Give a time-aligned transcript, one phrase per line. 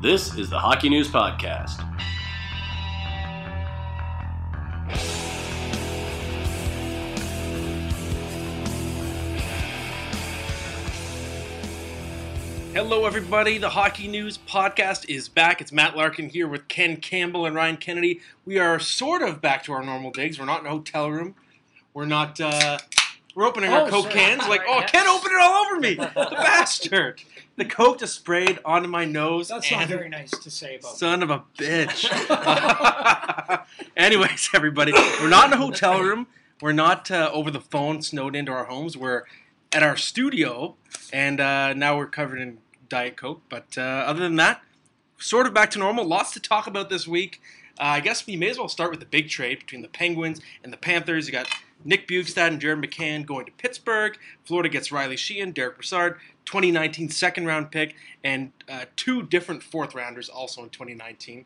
[0.00, 1.84] This is the Hockey News Podcast.
[12.74, 13.58] Hello, everybody.
[13.58, 15.60] The Hockey News Podcast is back.
[15.60, 18.20] It's Matt Larkin here with Ken Campbell and Ryan Kennedy.
[18.44, 20.38] We are sort of back to our normal digs.
[20.38, 21.34] We're not in a hotel room.
[21.94, 22.40] We're not.
[22.40, 22.78] Uh,
[23.34, 24.12] we're opening our Oh, Coke sure.
[24.12, 24.46] cans.
[24.48, 24.86] Like, oh, Yeah.
[24.86, 25.94] Ken opened it all over me.
[25.94, 27.22] The bastard.
[27.58, 29.48] The Coke just sprayed onto my nose.
[29.48, 30.96] That's not very nice to say about.
[30.96, 32.06] Son of a bitch.
[33.96, 36.28] Anyways, everybody, we're not in a hotel room.
[36.62, 38.96] We're not uh, over the phone, snowed into our homes.
[38.96, 39.24] We're
[39.72, 40.76] at our studio,
[41.12, 43.42] and uh, now we're covered in Diet Coke.
[43.48, 44.62] But uh, other than that,
[45.18, 46.04] sort of back to normal.
[46.04, 47.40] Lots to talk about this week.
[47.80, 50.40] Uh, I guess we may as well start with the big trade between the Penguins
[50.62, 51.26] and the Panthers.
[51.26, 51.48] You got
[51.84, 54.16] Nick Bjugstad and Jared McCann going to Pittsburgh.
[54.44, 56.18] Florida gets Riley Sheahan, Derick Brassard,
[56.48, 57.94] 2019 second round pick,
[58.24, 61.44] and uh, two different fourth rounders also in 2019.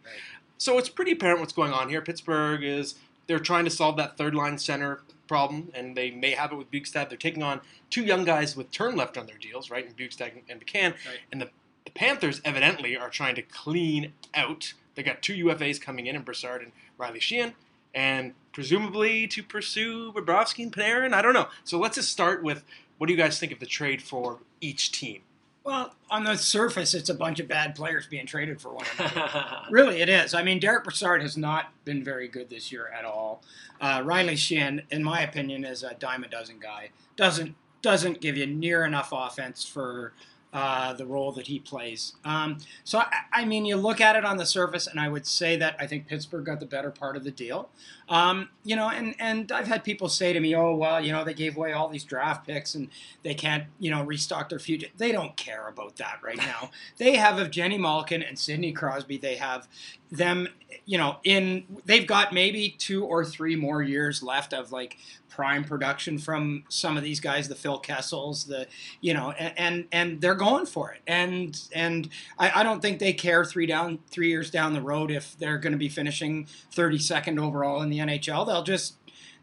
[0.58, 2.00] So it's pretty apparent what's going on here.
[2.00, 2.94] Pittsburgh is
[3.26, 6.70] they're trying to solve that third line center problem, and they may have it with
[6.70, 7.08] Bjugstad.
[7.08, 9.84] They're taking on two young guys with turn left on their deals, right?
[9.84, 10.92] And Bjugstad and McCann.
[10.92, 11.18] Right.
[11.32, 11.50] And the,
[11.84, 14.72] the Panthers evidently are trying to clean out.
[14.94, 17.54] They got two UFAs coming in, and Brassard and Riley Sheahan,
[17.94, 21.12] and presumably to pursue Bobrovsky and Panarin.
[21.12, 21.48] I don't know.
[21.64, 22.64] So let's just start with
[22.98, 25.22] what do you guys think of the trade for each team?
[25.64, 29.40] Well, on the surface, it's a bunch of bad players being traded for one another.
[29.70, 30.34] really, it is.
[30.34, 33.42] I mean, Derick Brassard has not been very good this year at all.
[33.80, 36.90] Uh, Riley Sheahan, in my opinion, is a dime a dozen guy.
[37.16, 40.12] Doesn't doesn't give you near enough offense for
[40.52, 42.12] uh, the role that he plays.
[42.24, 45.26] Um, so, I, I mean, you look at it on the surface, and I would
[45.26, 47.70] say that I think Pittsburgh got the better part of the deal.
[48.08, 51.24] Um, you know, and, and I've had people say to me, oh, well, you know,
[51.24, 52.88] they gave away all these draft picks and
[53.22, 54.88] they can't, you know, restock their future.
[54.98, 56.70] They don't care about that right now.
[56.98, 59.66] they have Evgeni Malkin and Sidney Crosby, they have
[60.10, 60.48] them,
[60.84, 64.98] you know, in, they've got maybe two or three more years left of like
[65.32, 68.66] prime production from some of these guys, the Phil Kessels, the,
[69.00, 71.00] you know, and, and, they're going for it.
[71.06, 75.10] And, and I, I don't think they care three down, three years down the road
[75.10, 78.46] if they're going to be finishing 32nd overall in the NHL.
[78.46, 78.96] They'll just,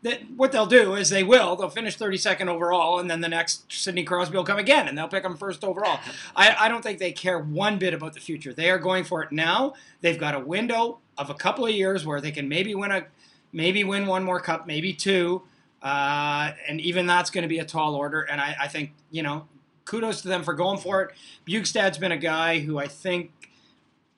[0.04, 3.70] that what they'll do is they will they'll finish 32nd overall and then the next
[3.70, 6.00] Sidney Crosby will come again and they'll pick them first overall.
[6.36, 8.54] I, I don't think they care one bit about the future.
[8.54, 9.74] They are going for it now.
[10.00, 13.08] They've got a window of a couple of years where they can maybe win a
[13.52, 15.42] maybe win one more cup, maybe two,
[15.82, 18.22] uh, and even that's going to be a tall order.
[18.22, 19.48] And I, I think you know
[19.86, 21.16] kudos to them for going for it.
[21.48, 23.32] Bjugstad's been a guy who I think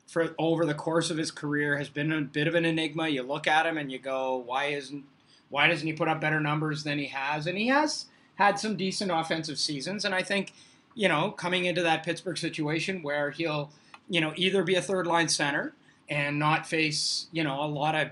[0.08, 3.08] for over the course of his career has been a bit of an enigma.
[3.08, 5.06] You look at him and you go, why isn't
[5.50, 7.48] why doesn't he put up better numbers than he has?
[7.48, 8.06] And he has
[8.36, 10.04] had some decent offensive seasons.
[10.04, 10.54] And I think,
[10.96, 13.70] you know, coming into that Pittsburgh situation where he'll,
[14.10, 15.74] you know, either be a third line center
[16.10, 18.10] and not face, you know, a lot of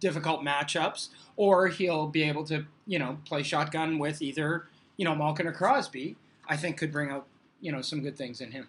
[0.00, 4.66] difficult matchups, or he'll be able to, you know, play shotgun with either,
[4.96, 6.16] you know, Malkin or Crosby,
[6.48, 7.26] I think could bring out,
[7.60, 8.68] you know, some good things in him.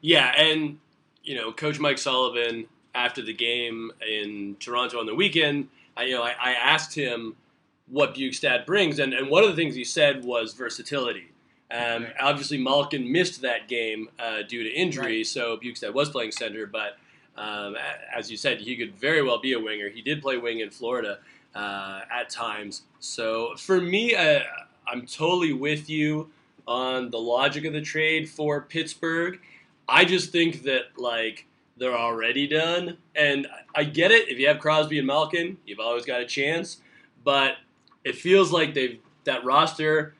[0.00, 0.78] Yeah, and
[1.22, 6.14] you know, Coach Mike Sullivan after the game in Toronto on the weekend, I, you
[6.14, 7.36] know, I, I asked him
[7.88, 11.26] what Bjugstad brings, and, and one of the things he said was versatility.
[11.70, 12.06] Um.
[12.18, 15.26] Obviously, Malkin missed that game uh, due to injury, Right.
[15.26, 16.66] so Bjugstad was playing center.
[16.66, 16.96] But
[17.36, 17.76] um,
[18.14, 19.88] as you said, he could very well be a winger.
[19.88, 21.18] He did play wing in Florida
[21.54, 22.82] uh, at times.
[22.98, 24.40] So for me, uh,
[24.86, 26.30] I'm totally with you
[26.66, 29.40] on the logic of the trade for Pittsburgh.
[29.88, 31.46] I just think that like
[31.76, 34.28] they're already done, and I get it.
[34.28, 36.78] If you have Crosby and Malkin, you've always got a chance.
[37.24, 37.56] But
[38.04, 40.14] it feels like they've that roster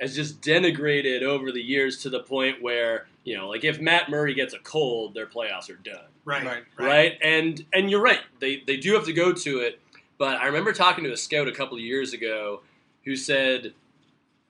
[0.00, 4.08] has just denigrated over the years to the point where you know, like if Matt
[4.10, 6.44] Murray gets a cold, their playoffs are done Right.
[6.44, 6.62] right?
[6.78, 7.18] right.
[7.22, 8.20] And and you're right.
[8.40, 9.80] They they do have to go to it.
[10.18, 12.60] But I remember talking to a scout a couple of years ago
[13.04, 13.72] who said,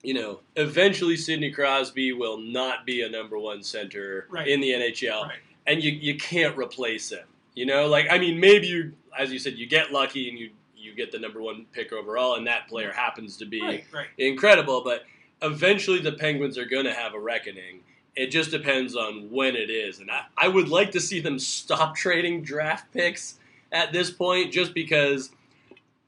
[0.03, 4.49] you know, eventually Sidney Crosby will not be a number one center Right.
[4.49, 5.39] in the NHL, Right.
[5.67, 7.27] and you you can't replace him.
[7.55, 10.51] You know, like I mean, maybe you, as you said, you get lucky and you
[10.77, 14.07] you get the number one pick overall, and that player happens to be Right, right.
[14.17, 14.83] incredible.
[14.83, 15.05] But
[15.43, 17.81] eventually, the Penguins are going to have a reckoning.
[18.17, 21.39] It just depends on when it is, and I, I would like to see them
[21.39, 23.37] stop trading draft picks
[23.73, 25.31] at this point, just because.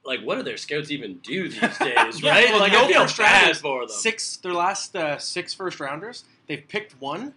[0.05, 2.49] Like, what do their scouts even do these days, Yeah, right?
[2.51, 3.89] well, like, no I feel first bad for them.
[3.97, 7.35] Six, their last uh, six first rounders, they've picked one,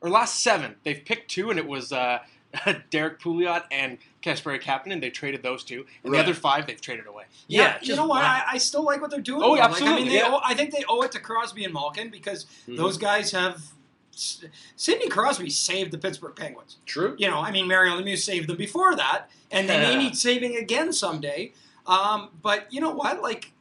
[0.00, 2.20] or last seven, they've picked two, and it was uh,
[2.90, 5.02] Derrick Pouliot and Kasperi Kapanen.
[5.02, 6.20] They traded those two, and Right.
[6.20, 7.24] the other five they've traded away.
[7.48, 8.22] Yeah, you know what?
[8.22, 8.42] wow.
[8.46, 9.42] I, I still like what they're doing.
[9.42, 9.60] Oh, though.
[9.60, 10.28] Like, I mean, they yeah.
[10.32, 12.78] owe, I think they owe it to Crosby and Malkin because Mhm.
[12.78, 13.72] those guys have S-
[14.76, 16.78] Sidney Crosby saved the Pittsburgh Penguins.
[16.86, 17.14] True.
[17.18, 20.56] You know, I mean, Mario Lemieux saved them before that, and they may need saving
[20.56, 21.52] again someday.
[21.86, 23.22] Um, but you know what?
[23.22, 23.52] Like,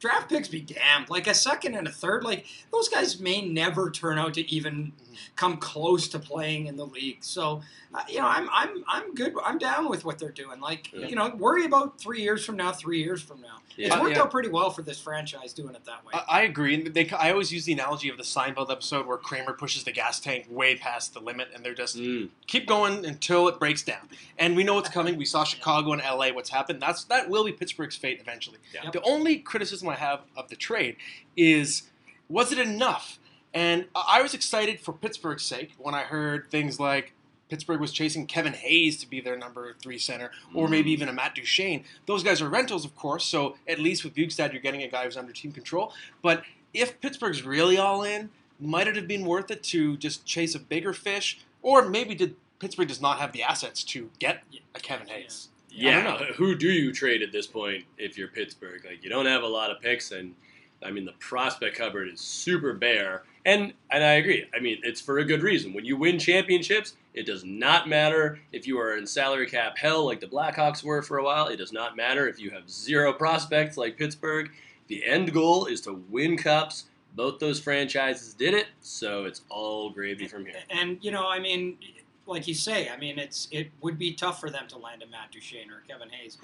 [0.00, 1.08] draft picks be damned.
[1.08, 4.92] Like a second and a third, like those guys may never turn out to even
[5.36, 7.18] come close to playing in the league.
[7.24, 7.62] So,
[7.92, 9.34] uh, you know, I'm I'm I'm good.
[9.44, 10.60] I'm down with what they're doing.
[10.60, 11.06] Like, Yeah.
[11.06, 12.72] you know, worry about three years from now.
[12.72, 14.00] Three years from now, it's Yeah.
[14.02, 14.22] worked Yeah.
[14.22, 16.12] out pretty well for this franchise doing it that way.
[16.14, 16.74] I, I agree.
[16.74, 19.92] And they, I always use the analogy of the Seinfeld episode where Kramer pushes the
[19.92, 22.30] gas tank way past the limit, and they're just Mm.
[22.46, 24.08] keep going until it breaks down.
[24.38, 25.16] And we know what's coming.
[25.16, 26.32] We saw Chicago and LA.
[26.32, 26.80] What's happened?
[26.82, 28.58] That's that will be Pittsburgh's fate eventually.
[28.74, 28.90] Yeah.
[28.90, 30.96] The only criticism I have of the trade
[31.36, 31.90] is
[32.28, 33.18] was it enough?
[33.54, 37.12] And I was excited for Pittsburgh's sake when I heard things like
[37.48, 40.70] Pittsburgh was chasing Kevin Hayes to be their number three center, or Mm.
[40.70, 41.84] maybe even a Matt Duchene.
[42.06, 43.24] Those guys are rentals, of course.
[43.24, 45.92] So at least with Bjugstad, you're getting a guy who's under team control.
[46.20, 46.42] But
[46.72, 50.58] if Pittsburgh's really all in, might it have been worth it to just chase a
[50.58, 54.42] bigger fish, or maybe did Pittsburgh does not have the assets to get
[54.74, 55.48] a Kevin Hayes?
[55.70, 56.26] I Yeah, don't know.
[56.34, 58.84] who do you trade at this point if you're Pittsburgh?
[58.84, 60.34] Like you don't have a lot of picks, and
[60.82, 63.22] I mean the prospect cupboard is super bare.
[63.44, 64.46] And and I agree.
[64.54, 65.72] I mean it's for a good reason.
[65.72, 70.04] When you win championships, it does not matter if you are in salary cap hell
[70.04, 71.48] like the Blackhawks were for a while.
[71.48, 74.50] It does not matter if you have zero prospects like Pittsburgh.
[74.88, 76.84] The end goal is to win cups.
[77.14, 80.56] Both those franchises did it, so it's all gravy from here.
[80.68, 81.78] And you know, I mean,
[82.26, 85.06] like you say, I mean, it's it would be tough for them to land a
[85.06, 86.38] Matt Duchene or Kevin Hayes.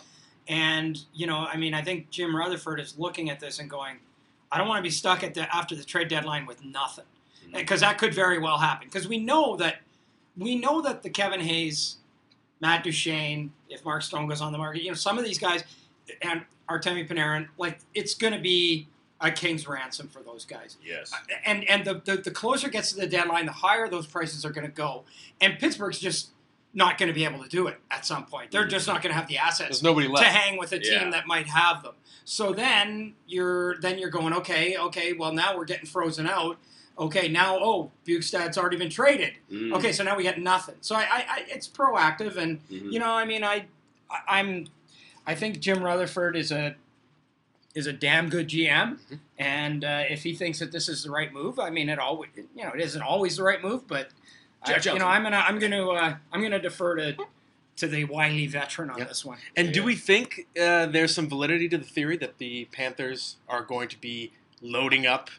[0.49, 3.99] And you know, I mean, I think Jim Rutherford is looking at this and going,
[4.53, 7.05] I don't want to be stuck at the after the trade deadline with nothing,
[7.45, 7.57] mm-hmm.
[7.57, 8.89] because that could very well happen.
[8.89, 9.81] Because we know that
[10.37, 11.97] we know that the Kevin Hayes,
[12.61, 15.65] Matt Duchene, if Mark Stone goes on the market, you know, some of these guys,
[16.23, 18.89] and Artemi Panarin, like it's going to be
[19.21, 21.13] a king's ransom for those guys Yes.
[21.13, 24.07] Uh, and and the, the the closer it gets to the deadline, the higher those
[24.07, 25.05] prices are going to go.
[25.41, 26.31] And Pittsburgh's just
[26.73, 28.51] not going to be able to do it at some point.
[28.53, 30.93] They're just not going to have the assets There's nobody to hang with a team
[31.03, 31.11] Yeah.
[31.11, 31.95] that might have them.
[32.25, 35.13] So then you're then you're going okay, okay.
[35.13, 36.59] Well, now we're getting frozen out.
[36.99, 39.33] Okay, now oh, Bjugstad's already been traded.
[39.51, 39.75] Mm.
[39.77, 40.77] Okay, so now we get nothing.
[40.81, 42.93] So I, I, I it's proactive, and Mhm.
[42.93, 43.67] you know, I mean, I,
[44.11, 44.67] I I'm,
[45.27, 46.77] I think Jim Rutherford is a,
[47.75, 49.19] is a damn good GM, Mhm.
[49.39, 52.31] and uh, if he thinks that this is the right move, I mean, it always,
[52.37, 54.11] you know, it isn't always the right move, but
[54.63, 57.17] I, you know, I'm gonna, I'm gonna, uh, I'm gonna defer to,
[57.77, 59.09] to the wily veteran on Yep.
[59.09, 59.39] this one.
[59.57, 63.63] And do we think uh, there's some validity to the theory that the Panthers are
[63.63, 65.31] going to be loading up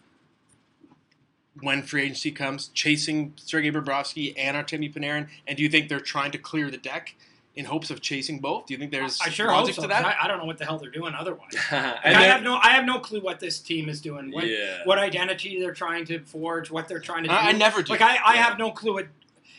[1.60, 5.28] when free agency comes, chasing Sergei Bobrovsky and Artemi Panarin?
[5.48, 7.16] And do you think they're trying to clear the deck
[7.56, 8.66] in hopes of chasing both?
[8.66, 9.82] Do you think there's I sure hope logic so.
[9.84, 10.06] to that?
[10.06, 11.52] I, I don't know what the hell they're doing otherwise.
[11.72, 14.32] Like, I have no, I have no clue what this team is doing.
[14.32, 14.80] What, yeah.
[14.86, 17.36] what identity they're trying to forge, what they're trying to do.
[17.36, 17.92] I, I never do.
[17.92, 18.44] Like I, I Yeah.
[18.44, 19.08] have no clue what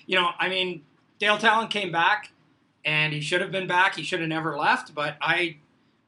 [0.06, 0.82] you know, I mean,
[1.18, 2.32] Dale Tallon came back
[2.84, 3.94] and he should have been back.
[3.94, 5.56] He should have never left, but I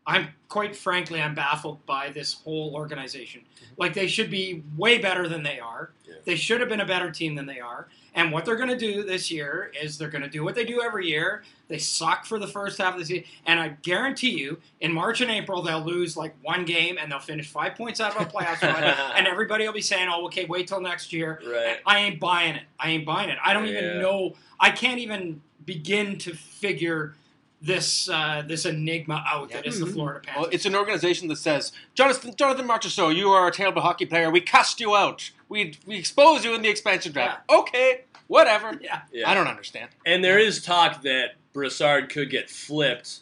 [0.07, 3.43] I'm quite frankly I'm baffled by this whole organization.
[3.43, 3.75] Mm-hmm.
[3.77, 5.93] Like they should be way better than they are.
[6.07, 6.15] Yeah.
[6.25, 7.89] They should have been a better team than they are.
[8.17, 10.65] And what they're going to do this year is they're going to do what they
[10.65, 11.43] do every year.
[11.67, 15.21] They suck for the first half of the season, and I guarantee you, in March
[15.21, 18.27] and April they'll lose like one game, and they'll finish five points out of a
[18.31, 18.83] playoff spot,
[19.17, 21.79] and everybody will be saying, "Oh, okay, wait till next year." right.
[21.87, 22.65] I ain't buying it.
[22.79, 23.39] I ain't buying it.
[23.45, 23.79] I don't Yeah.
[23.81, 24.35] even know.
[24.61, 27.15] I can't even begin to figure
[27.65, 29.93] this uh, this enigma out that is the Mhm.
[29.95, 30.55] Florida Well, Panthers.
[30.55, 34.31] it's an organization that says, Jonathan, Jonathan Marchessault, you are a terrible hockey player.
[34.31, 35.31] We cast you out.
[35.49, 37.41] We, we expose you in the expansion draft.
[37.51, 38.79] Okay, whatever.
[38.83, 39.31] yeah, Yeah.
[39.31, 39.91] I don't understand.
[40.05, 43.21] And there is talk that Brassard could get flipped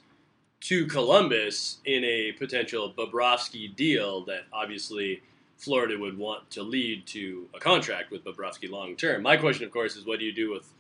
[0.63, 5.23] to Columbus in a potential Bobrovsky deal that obviously
[5.59, 9.23] Florida would want to lead to a contract with Bobrovsky long term.
[9.23, 10.73] My question, of course, is what do you do with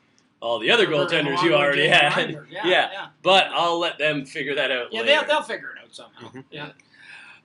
[0.43, 2.31] all the other goaltenders you already had?
[2.51, 2.89] Yeah, Yeah.
[2.93, 3.07] yeah.
[3.23, 5.13] But I'll let them figure that out Yeah, later.
[5.13, 6.29] they'll, they'll figure it out somehow.
[6.33, 6.45] Mhm.
[6.51, 6.71] Yeah.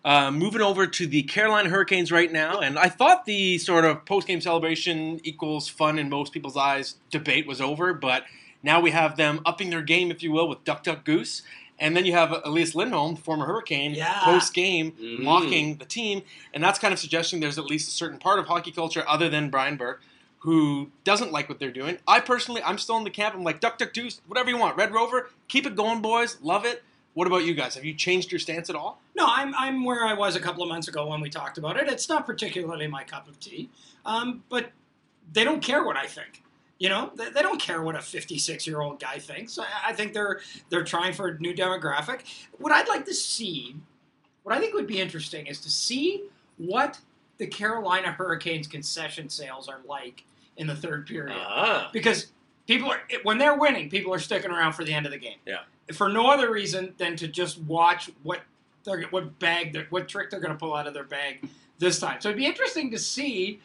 [0.03, 4.05] Uh, moving over to the Carolina Hurricanes right now, and I thought the sort of
[4.05, 8.23] post-game celebration equals fun in most people's eyes debate was over, but
[8.63, 11.41] now we have them upping their game, if you will, with Duck Duck Goose,
[11.77, 14.21] and then you have Elias Lindholm, former Hurricane, Yeah.
[14.23, 15.19] post-game Mhm.
[15.23, 16.21] mocking the team,
[16.53, 19.27] and that's kind of suggesting there's at least a certain part of hockey culture other
[19.29, 20.01] than Brian Burke
[20.39, 21.97] who doesn't like what they're doing.
[22.07, 23.35] I personally, I'm still in the camp.
[23.35, 26.65] I'm like Duck Duck Goose, whatever you want, Red Rover, keep it going, boys, love
[26.65, 26.83] it.
[27.13, 27.73] What about you guys?
[27.73, 29.01] Have you changed your stance at all?
[29.15, 31.75] No, I'm, I'm where I was a couple of months ago when we talked about
[31.75, 31.87] it.
[31.87, 33.69] It's not particularly my cup of tea,
[34.05, 34.71] um, but
[35.33, 36.43] they don't care what I think.
[36.77, 39.57] You know, they, don't care what a 56 year old guy thinks.
[39.57, 42.21] I, I think they're they're trying for a new demographic.
[42.59, 43.75] What I'd like to see,
[44.43, 46.25] what I think would be interesting, is to see
[46.57, 46.99] what
[47.37, 50.23] the Carolina Hurricanes concession sales are like
[50.55, 51.89] in the third period Ah.
[51.93, 52.27] because
[52.67, 55.37] people are when they're winning, people are sticking around for the end of the game.
[55.45, 55.59] Yeah.
[55.93, 58.41] For no other reason than to just watch what
[58.83, 61.47] they're what bag they're, what trick they're going to pull out of their bag
[61.79, 62.19] this time.
[62.21, 63.59] So it'd be interesting to see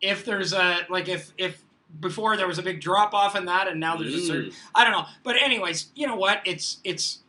[0.00, 1.62] if there's a like if if
[2.00, 4.54] before there was a big drop off in that and now there's a certain Mm.
[4.74, 5.06] I don't know.
[5.24, 6.42] But anyways, you know what?
[6.44, 7.20] It's it's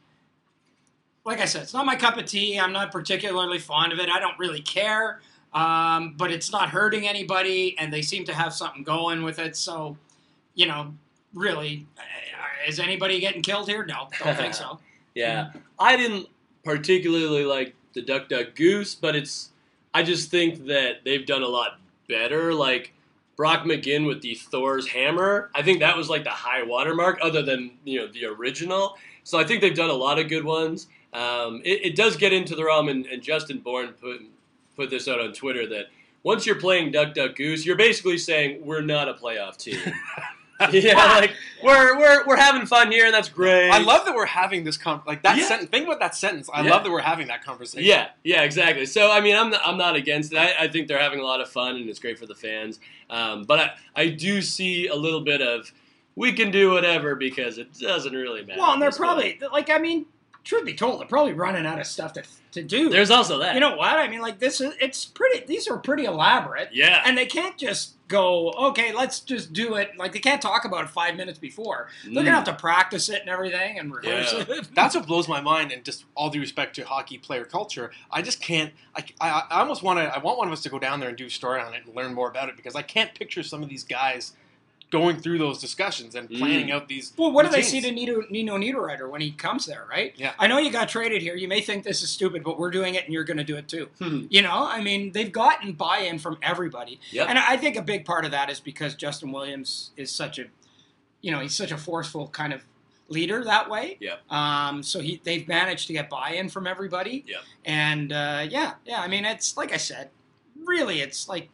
[1.26, 2.60] like I said, it's not my cup of tea.
[2.60, 4.10] I'm not particularly fond of it.
[4.10, 5.22] I don't really care.
[5.54, 9.56] Um, but it's not hurting anybody, and they seem to have something going with it.
[9.56, 9.98] So,
[10.54, 10.94] you know,
[11.34, 12.02] really, uh,
[12.68, 13.86] is anybody getting killed here?
[13.86, 14.80] No, don't think so.
[15.16, 16.28] Yeah, I didn't
[16.64, 19.50] particularly like the Duck Duck Goose, but it's.
[19.92, 22.54] I just think that they've done a lot better.
[22.54, 22.94] Like
[23.36, 27.42] Brock McGinn with the Thor's hammer, I think that was like the high watermark, other
[27.42, 28.98] than you know the original.
[29.24, 30.88] So I think they've done a lot of good ones.
[31.12, 34.22] Um, it, it does get into the realm, and, and Justin Bourne put
[34.80, 35.88] put this out on Twitter that
[36.24, 39.78] once you're playing Duck Duck Goose, you're basically saying we're not a playoff team.
[40.72, 41.34] yeah, like
[41.64, 43.70] we're we're we're having fun here, and that's great.
[43.70, 45.48] I love that we're having this con- like that Yeah.
[45.48, 45.70] sentence.
[45.70, 46.50] Think about that sentence.
[46.54, 46.72] I Yeah.
[46.72, 47.86] love that we're having that conversation.
[47.88, 48.86] Yeah, yeah, exactly.
[48.86, 50.38] So I mean, I'm not, I'm not against it.
[50.38, 52.80] I, I think they're having a lot of fun and it's great for the fans.
[53.10, 55.72] Um, but I, I do see a little bit of
[56.16, 58.60] we can do whatever because it doesn't really matter.
[58.60, 59.40] Well, and they're at this point.
[59.40, 60.06] probably like I mean,
[60.44, 62.90] truth be told, they're probably running out of stuff to to do.
[62.90, 63.54] there's also that.
[63.54, 63.98] you know what?
[64.00, 65.46] I mean, like this is it's pretty.
[65.46, 68.92] These are pretty elaborate, yeah, and they can't just go okay.
[68.92, 69.92] Let's just do it.
[69.98, 71.90] Like they can't talk about it five minutes before.
[72.04, 74.48] They're gonna have to practice it and everything and rehearse Mm.
[74.48, 74.56] Yeah.
[74.56, 74.70] it.
[74.76, 78.24] That's what blows my mind, and just all due respect to hockey player culture, I
[78.24, 78.74] just can't.
[78.96, 80.06] I, I, I almost want to.
[80.06, 81.84] I want one of us to go down there and do a story on it
[81.86, 84.34] and learn more about it because I can't picture some of these guys
[84.92, 86.72] going through those discussions and planning Mm.
[86.74, 87.14] out these.
[87.16, 90.14] Well, what do they see to Nino, Nino Niederreiter when he comes there, right?
[90.18, 90.34] Yeah.
[90.40, 91.36] I know you got traded here.
[91.36, 93.56] You may think this is stupid, but we're doing it and you're going to do
[93.56, 93.90] it too.
[94.00, 94.26] Hmm.
[94.32, 97.00] You know, I mean, they've gotten buy in from everybody.
[97.12, 97.30] Yep.
[97.30, 100.46] And I think a big part of that is because Justin Williams is such a,
[101.22, 102.64] you know, he's such a forceful kind of
[103.10, 103.98] leader that way.
[104.00, 104.32] Yep.
[104.32, 107.26] Um, so he they've managed to get buy in from everybody.
[107.28, 107.42] Yep.
[107.66, 109.02] And uh, yeah, yeah.
[109.02, 110.10] I mean, it's like I said,
[110.64, 111.50] really, it's like,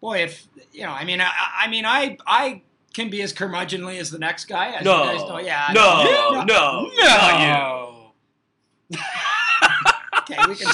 [0.00, 1.30] boy, if you know, I mean, I,
[1.60, 2.62] I mean, I I
[2.96, 4.68] can be as curmudgeonly as the next guy.
[4.70, 5.04] As No.
[5.12, 5.38] you guys know.
[5.38, 5.66] Yeah.
[5.68, 6.44] I no, know.
[6.44, 8.96] no, not you.
[8.96, 9.02] No.
[10.28, 10.72] Okay, we can,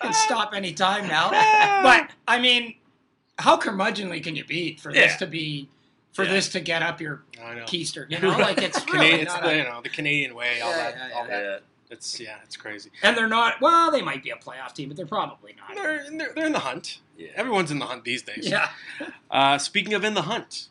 [0.00, 1.28] can stop any time now.
[1.82, 2.76] But I mean,
[3.38, 5.16] how curmudgeonly can you be for this Yeah.
[5.18, 5.68] to be
[6.14, 6.32] for Yeah.
[6.32, 8.10] this to get up your I keister?
[8.10, 10.60] You know, like it's really Canadian, it's not the, a- you know the Canadian way.
[10.62, 10.94] All Yeah, that.
[10.96, 11.28] yeah, all yeah.
[11.28, 11.42] that.
[11.44, 11.58] Yeah.
[11.90, 12.90] It's yeah, it's crazy.
[13.02, 13.60] and they're not.
[13.60, 15.76] Well, they might be a playoff team, but they're probably not.
[15.76, 17.00] They're, they're they're in the hunt.
[17.18, 17.28] Yeah.
[17.36, 18.48] Everyone's in the hunt these days.
[18.48, 18.70] Yeah.
[19.30, 20.68] Uh, speaking of in the hunt,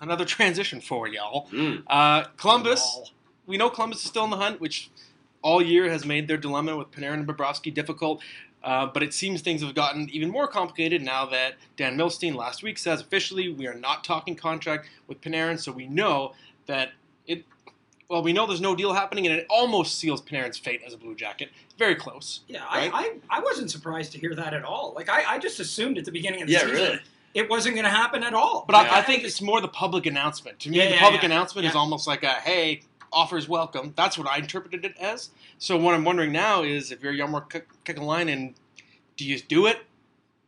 [0.00, 1.48] another transition for y'all.
[1.52, 1.82] Mm.
[1.86, 2.80] Uh, Columbus.
[2.96, 3.10] Lol.
[3.46, 4.90] we know Columbus is still in the hunt, which
[5.42, 8.20] all year has made their dilemma with Panarin and Bobrovsky difficult.
[8.64, 12.64] Uh, but it seems things have gotten even more complicated now that Dan Milstein last
[12.64, 16.34] week says officially we are not talking contract with Panarin, so we know
[16.66, 16.90] that
[17.28, 17.44] it.
[18.08, 20.96] Well, we know there's no deal happening, and it almost seals Panarin's fate as a
[20.96, 21.50] Blue Jacket.
[21.78, 22.40] Very close.
[22.48, 22.90] Yeah, Right?
[22.92, 22.98] I,
[23.30, 24.92] I, I wasn't surprised to hear that at all.
[24.96, 26.98] Like I, I just assumed at the beginning of the Yeah, season really.
[27.36, 28.64] It wasn't going to happen at all.
[28.66, 28.94] But Yeah.
[28.94, 30.58] I, I think it's more the public announcement.
[30.60, 31.26] To me, Yeah, the yeah, public yeah.
[31.26, 32.80] announcement is almost like a "Hey,
[33.12, 35.30] offers welcome." That's what I interpreted it as.
[35.58, 37.46] So what I'm wondering now is, if you're Jarmo
[37.84, 38.54] Kekalainen,
[39.18, 39.80] do you do it?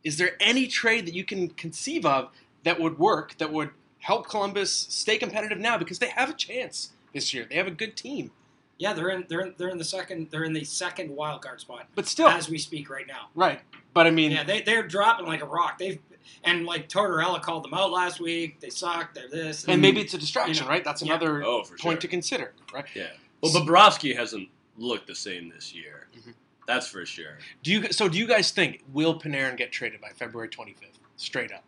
[0.03, 2.29] Is there any trade that you can conceive of
[2.63, 3.69] that would work that would
[3.99, 7.45] help Columbus stay competitive now because they have a chance this year?
[7.47, 8.31] They have a good team,
[8.79, 11.59] yeah, they're in they're in, they're in the second they're in the second wild card
[11.61, 13.27] spot but still, as we speak right now.
[13.35, 13.59] right?
[13.93, 15.77] But I mean, Yeah, they they're dropping like a rock.
[15.77, 15.99] They've
[16.43, 18.59] and like Tortorella called them out last week.
[18.59, 19.13] They suck.
[19.13, 19.65] They're this.
[19.65, 20.83] and maybe it's a distraction, You know, right?
[20.83, 21.13] That's yeah.
[21.15, 21.89] another Oh, for sure.
[21.91, 22.85] point to consider, right?
[22.95, 23.07] Yeah.
[23.41, 26.07] Well, Bobrovsky hasn't looked the same this year.
[26.17, 26.33] Mhm.
[26.67, 27.39] That's for sure.
[27.63, 28.07] Do you so?
[28.07, 30.99] Do you guys think will Panarin get traded by February 25th?
[31.17, 31.63] Straight up.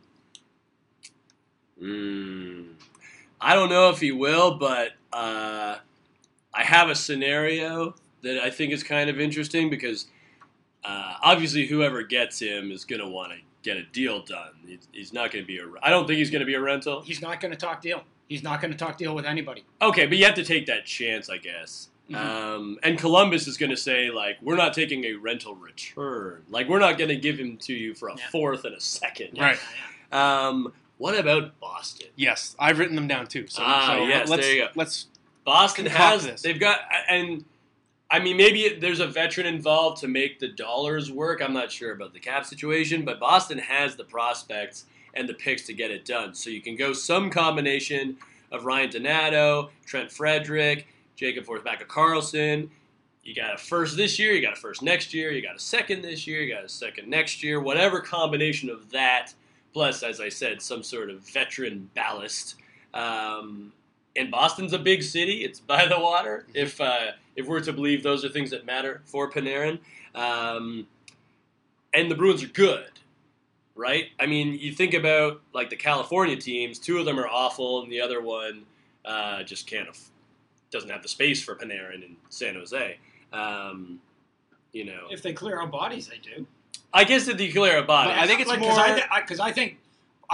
[1.82, 2.74] Mm,
[3.40, 5.78] I don't know if he will, but uh,
[6.54, 10.06] I have a scenario that I think is kind of interesting because
[10.84, 14.52] uh, obviously whoever gets him is going to want to get a deal done.
[14.66, 15.66] He's, he's not going to be a.
[15.82, 17.02] I don't think he's going to be a rental.
[17.02, 18.04] he's not going to talk deal.
[18.28, 19.64] He's not going to talk deal with anybody.
[19.82, 21.90] Okay, but you have to take that chance, I guess.
[22.10, 22.16] Mhm.
[22.16, 26.44] Um, and Columbus is going to say like, we're not taking a rental return.
[26.50, 28.28] Like, we're not going to give him to you for a Yeah.
[28.32, 29.38] fourth and a second.
[29.40, 29.58] Right.
[30.12, 32.08] Um, what about Boston?
[32.16, 33.48] Yes, I've written them down too.
[33.48, 34.68] So, Ah, so yes, let's there you go.
[34.76, 35.08] let's
[35.46, 36.42] Boston has this.
[36.42, 37.44] they've got and
[38.12, 41.42] I mean maybe there's a veteran involved to make the dollars work.
[41.42, 45.66] I'm not sure about the cap situation, but Boston has the prospects and the picks
[45.68, 46.34] to get it done.
[46.34, 48.18] So you can go some combination
[48.52, 52.70] of Ryan Donato, Trent Frederic, Jakob Forsbacka Karlsson.
[53.24, 55.60] You got a first this year, you got a first next year, you got a
[55.60, 59.34] second this year, you got a second next year, whatever combination of that
[59.74, 62.56] plus, as I said, some sort of veteran ballast.
[62.94, 63.72] Um,
[64.16, 66.46] and Boston's a big city; it's by the water.
[66.54, 69.80] If uh, if we're to believe those are things that matter for Panarin,
[70.16, 70.88] um,
[71.94, 72.90] and the Bruins are good,
[73.76, 74.06] right?
[74.20, 77.92] I mean, you think about like the California teams; two of them are awful, and
[77.92, 78.64] the other one
[79.06, 80.10] uh, just can't af-
[80.72, 82.98] doesn't have the space for Panarin in San Jose.
[83.34, 84.00] Um,
[84.74, 86.46] you know, If they clear out bodies, they do.
[86.94, 88.10] I guess the declare body.
[88.12, 89.78] But I think it's because more- I, th- I, 'cause I think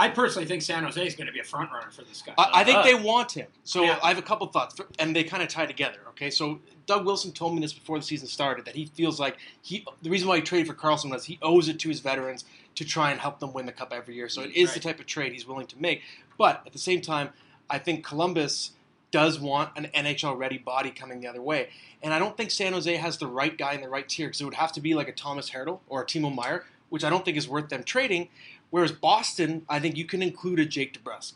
[0.00, 2.32] I personally think San Jose is going to be a front runner for this guy.
[2.38, 3.48] I, I think Uh, they want him.
[3.64, 3.98] So Yeah.
[4.00, 5.98] I have a couple thoughts, and they kind of tie together.
[6.10, 9.36] Okay, so Doug Wilson told me this before the season started that he feels like
[9.60, 12.44] he the reason why he traded for Karlsson was he owes it to his veterans
[12.76, 14.28] to try and help them win the cup every year.
[14.28, 16.02] So it is the type of trade he's willing to make.
[16.38, 17.30] But at the same time,
[17.68, 18.72] I think Columbus
[19.10, 21.70] does want an NHL ready body coming the other way.
[22.02, 24.40] And I don't think San Jose has the right guy in the right tier because
[24.40, 27.10] it would have to be like a Tomas Hertl or a Timo Meier, which I
[27.10, 28.28] don't think is worth them trading.
[28.70, 31.34] Whereas Boston, I think you can include a Jake DeBrusk.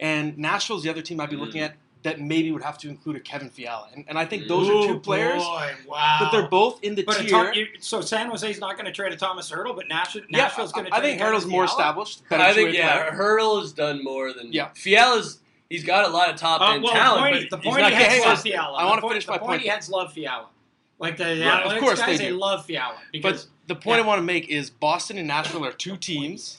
[0.00, 1.66] And Nashville's the other team I'd be looking Mm.
[1.66, 3.88] at that maybe would have to include a Kevin Fiala.
[3.94, 6.16] And, and I think those are two players, Boy, wow.
[6.18, 7.30] but they're both in the But a tier.
[7.30, 10.38] Tom, you, so San Jose's not going to trade a Tomas Hertl, but Nashville, yeah,
[10.38, 10.92] Nashville's going to.
[10.94, 12.28] I, I think Hertl's more established.
[12.28, 13.12] better I think yeah, player.
[13.12, 14.70] Hurdle has done more than Yeah.
[14.74, 15.38] Fiala's.
[15.70, 17.82] He's got a lot of top Uh, end well, talent, Pointy, but the he's pointy
[17.82, 18.76] not heads getting love Fiala.
[18.78, 19.62] I wanna finish my the point.
[19.62, 20.46] he heads love Fiala.
[21.02, 22.36] Like the Right, analytics of course guys, they do.
[22.38, 24.04] love Fiala because But the point Yeah.
[24.04, 26.58] I want to make is Boston and Nashville are two teams,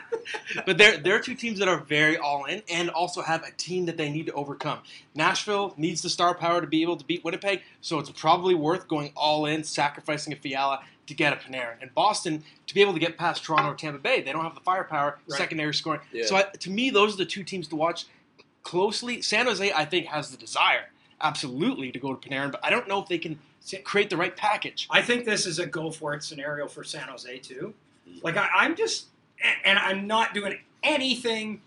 [0.66, 3.86] but they're they're two teams that are very all in and also have a team
[3.86, 4.80] that they need to overcome.
[5.14, 8.88] Nashville needs the star power to be able to beat Winnipeg, so it's probably worth
[8.88, 11.76] going all in, sacrificing a Fiala to get a Panarin.
[11.80, 14.54] And Boston to be able to get past Toronto or Tampa Bay, they don't have
[14.56, 15.38] the firepower, Right.
[15.38, 16.00] secondary scoring.
[16.12, 16.26] Yeah.
[16.26, 18.06] So I, to me, those are the two teams to watch
[18.64, 19.22] closely.
[19.22, 20.86] San Jose, I think, has the desire
[21.20, 23.38] absolutely to go to Panarin, but I don't know if they can
[23.84, 24.86] create the right package.
[24.90, 27.74] I think this is a go for it scenario for San Jose too.
[28.22, 29.06] Like I, I'm just,
[29.64, 31.60] and I'm not doing anything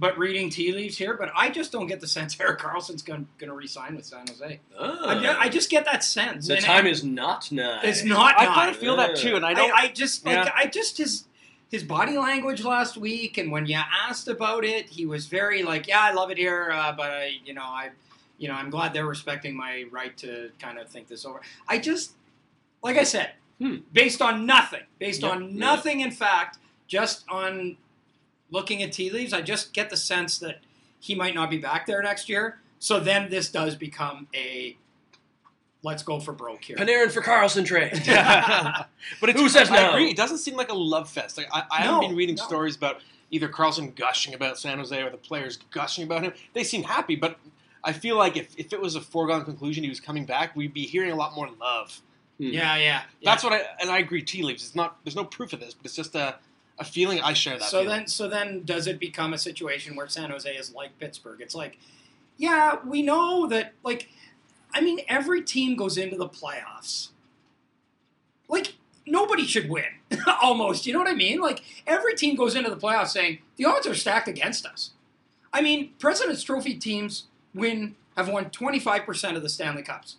[0.00, 3.26] but reading tea leaves here, but I just don't get the sense Erik Karlsson's going
[3.40, 4.60] to resign with San Jose.
[4.78, 5.08] Ah.
[5.08, 6.46] I, ju- I just get that sense.
[6.46, 7.80] the And- time is not now.
[7.82, 8.38] It's not.
[8.38, 9.72] I kind of feel that too, and I I, don't.
[9.72, 10.52] I just like Yeah.
[10.54, 11.24] I just his
[11.70, 15.86] his body language last week, and when you asked about it, he was very like,
[15.88, 17.90] "Yeah, I love it here, uh, but I, you know, I,
[18.38, 21.78] you know, I'm glad they're respecting my right to kind of think this over." I
[21.78, 22.12] just,
[22.82, 23.78] like I said, Hmm.
[23.92, 25.30] based on nothing, based Yeah.
[25.30, 27.76] on nothing, in fact, just on
[28.50, 30.60] looking at tea leaves, I just get the sense that
[31.00, 32.60] he might not be back there next year.
[32.78, 34.76] So then this does become a
[35.82, 36.76] let's go for broke here.
[36.76, 37.92] Panarin for Karlsson trade.
[39.20, 39.90] but it's, Who says I no?
[39.90, 40.10] agree.
[40.10, 41.36] It doesn't seem like a love fest.
[41.38, 42.44] Like, I, I No, haven't been reading no.
[42.44, 46.32] stories about either Karlsson gushing about San Jose or the players gushing about him.
[46.52, 47.38] They seem happy, but
[47.84, 50.74] I feel like if, if it was a foregone conclusion he was coming back, we'd
[50.74, 52.00] be hearing a lot more love.
[52.38, 52.44] Hmm.
[52.44, 53.02] yeah, yeah, yeah.
[53.22, 54.22] That's what I and I agree.
[54.22, 54.64] Tea leaves.
[54.64, 54.98] It's not.
[55.04, 56.36] There's no proof of this, but it's just a,
[56.78, 57.20] a feeling.
[57.20, 57.68] I share that.
[57.68, 57.88] So feeling.
[57.88, 61.40] then, so then, does it become a situation where San Jose is like Pittsburgh?
[61.40, 61.78] It's like,
[62.36, 63.74] yeah, we know that.
[63.82, 64.08] Like,
[64.72, 67.08] I mean, every team goes into the playoffs.
[68.48, 69.84] Like, nobody should win,
[70.42, 70.86] almost.
[70.86, 71.40] You know what I mean?
[71.40, 74.92] Like, every team goes into the playoffs saying the odds are stacked against us.
[75.52, 80.16] I mean, President's Trophy teams win have won twenty five percent of the Stanley Cups.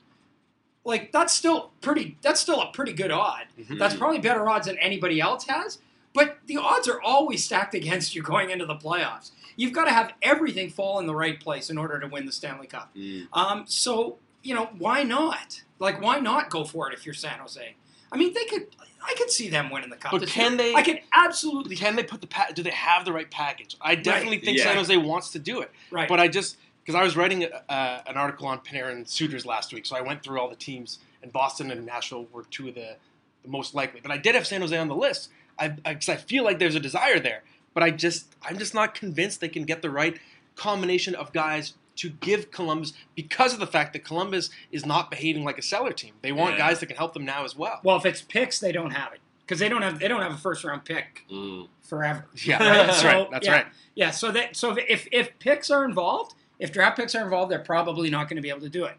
[0.86, 2.18] Like, that's still pretty.
[2.22, 3.46] That's still a pretty good odd.
[3.60, 3.78] Mhm.
[3.78, 5.80] That's probably better odds than anybody else has.
[6.14, 9.32] But the odds are always stacked against you going into the playoffs.
[9.56, 12.32] You've got to have everything fall in the right place in order to win the
[12.32, 12.96] Stanley Cup.
[12.96, 13.28] Mm.
[13.34, 15.64] Um, so you know why not?
[15.80, 17.76] Like why not go for it if you're San Jose?
[18.12, 18.68] I mean, they could.
[19.06, 20.12] I could see them winning the cup.
[20.12, 20.58] But can year.
[20.58, 21.76] they- I could absolutely.
[21.76, 23.76] Can they put the pa- do they have the right package?
[23.82, 24.64] I definitely think Yeah.
[24.66, 25.72] San Jose wants to do it.
[25.92, 26.08] Right.
[26.10, 26.58] But I just
[26.90, 30.24] because I was writing uh, an article on Panarin suitors last week, so I went
[30.24, 32.96] through all the teams, and Boston and Nashville were two of the,
[33.44, 34.00] the most likely.
[34.02, 36.74] But I did have San Jose on the list, I because I, feel like there's
[36.74, 37.44] a desire there.
[37.76, 40.18] But I just I'm just not convinced they can get the right
[40.56, 45.44] combination of guys to give Columbus because of the fact that Columbus is not behaving
[45.44, 46.16] like a seller team.
[46.24, 46.70] They want Yeah.
[46.70, 47.82] guys that can help them now as well.
[47.84, 50.00] well, if it's picks, they don't have it because they don't have.
[50.00, 51.68] They don't have a first round pick Mm.
[51.84, 52.26] forever.
[52.44, 53.28] Yeah, that's So, right.
[53.30, 53.54] That's yeah.
[53.54, 53.66] right.
[53.94, 54.10] Yeah.
[54.10, 54.56] So that.
[54.56, 58.36] So if if picks are involved, if draft picks are involved, they're probably not going
[58.36, 58.96] to be able to do it.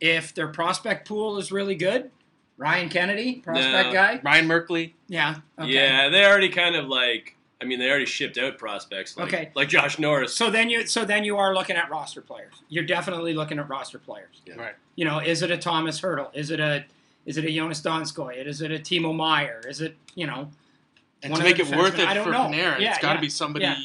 [0.00, 2.10] If their prospect pool is really good,
[2.56, 3.92] Ryan Kennedy, prospect No.
[3.92, 4.92] guy, Ryan Merkley.
[5.08, 5.70] yeah, okay.
[5.72, 7.36] Yeah, they already kind of like.
[7.62, 9.16] I mean, they already shipped out prospects.
[9.16, 9.50] Like, Okay.
[9.54, 10.34] Like Josh Norris.
[10.36, 12.52] So then you so then you are looking at roster players.
[12.68, 14.42] You're definitely looking at roster players.
[14.44, 14.56] Yeah.
[14.56, 14.74] Right.
[14.96, 16.28] You know, is it a Tomas Hertl?
[16.34, 16.84] Is it a
[17.24, 18.44] is it a Joonas Donskoi?
[18.44, 19.62] Is it a Timo Meier?
[19.66, 20.50] Is it you know?
[21.22, 22.48] And One to make the it worth it I don't for know.
[22.48, 23.76] Panarin, yeah, it's got to yeah, be somebody yeah.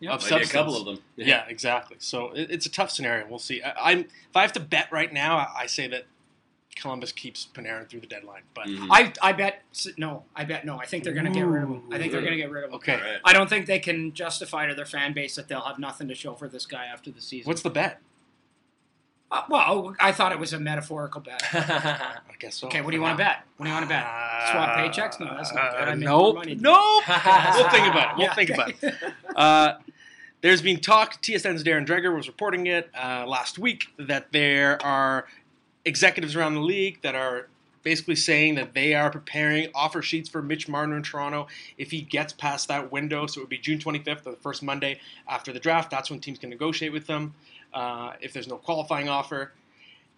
[0.00, 0.12] Yeah.
[0.12, 0.98] of Might a couple of them.
[1.16, 1.96] Yeah, exactly.
[2.00, 3.26] So it, it's a tough scenario.
[3.28, 3.62] We'll see.
[3.62, 6.04] I, I'm if I have to bet right now, I, I say that
[6.76, 8.42] Columbus keeps Panarin through the deadline.
[8.54, 8.86] But Mhm.
[8.90, 9.62] I I bet
[9.96, 10.22] no.
[10.36, 10.78] I bet no.
[10.78, 11.82] I think they're going to get rid of him.
[11.90, 12.76] I think they're going to get rid of him.
[12.76, 13.20] okay, Alright.
[13.24, 16.14] I don't think they can justify to their fan base that they'll have nothing to
[16.14, 17.48] show for this guy after the season.
[17.48, 18.00] what's the bet?
[19.30, 21.42] Uh, well, I thought it was a metaphorical bet.
[21.52, 22.66] I guess so.
[22.68, 23.42] Okay, what do you want to bet?
[23.58, 24.04] What do you want to bet?
[24.50, 25.20] Swap paychecks?
[25.20, 25.80] No, that's not good.
[25.88, 26.34] I make more nope.
[26.36, 26.54] money.
[26.54, 27.02] Nope.
[27.54, 28.16] we'll think about it.
[28.16, 28.34] We'll Yeah.
[28.34, 28.94] think about it.
[29.36, 29.74] Uh,
[30.40, 31.20] there's been talk.
[31.22, 35.26] TSN's Darren Dreger was reporting it uh, last week that there are
[35.84, 37.48] executives around the league that are
[37.82, 41.46] basically saying that they are preparing offer sheets for Mitch Marner in Toronto
[41.76, 43.26] if he gets past that window.
[43.26, 45.90] So it would be June 25th, or the first Monday after the draft.
[45.90, 47.34] That's when teams can negotiate with them
[47.72, 49.52] uh, if there's no qualifying offer.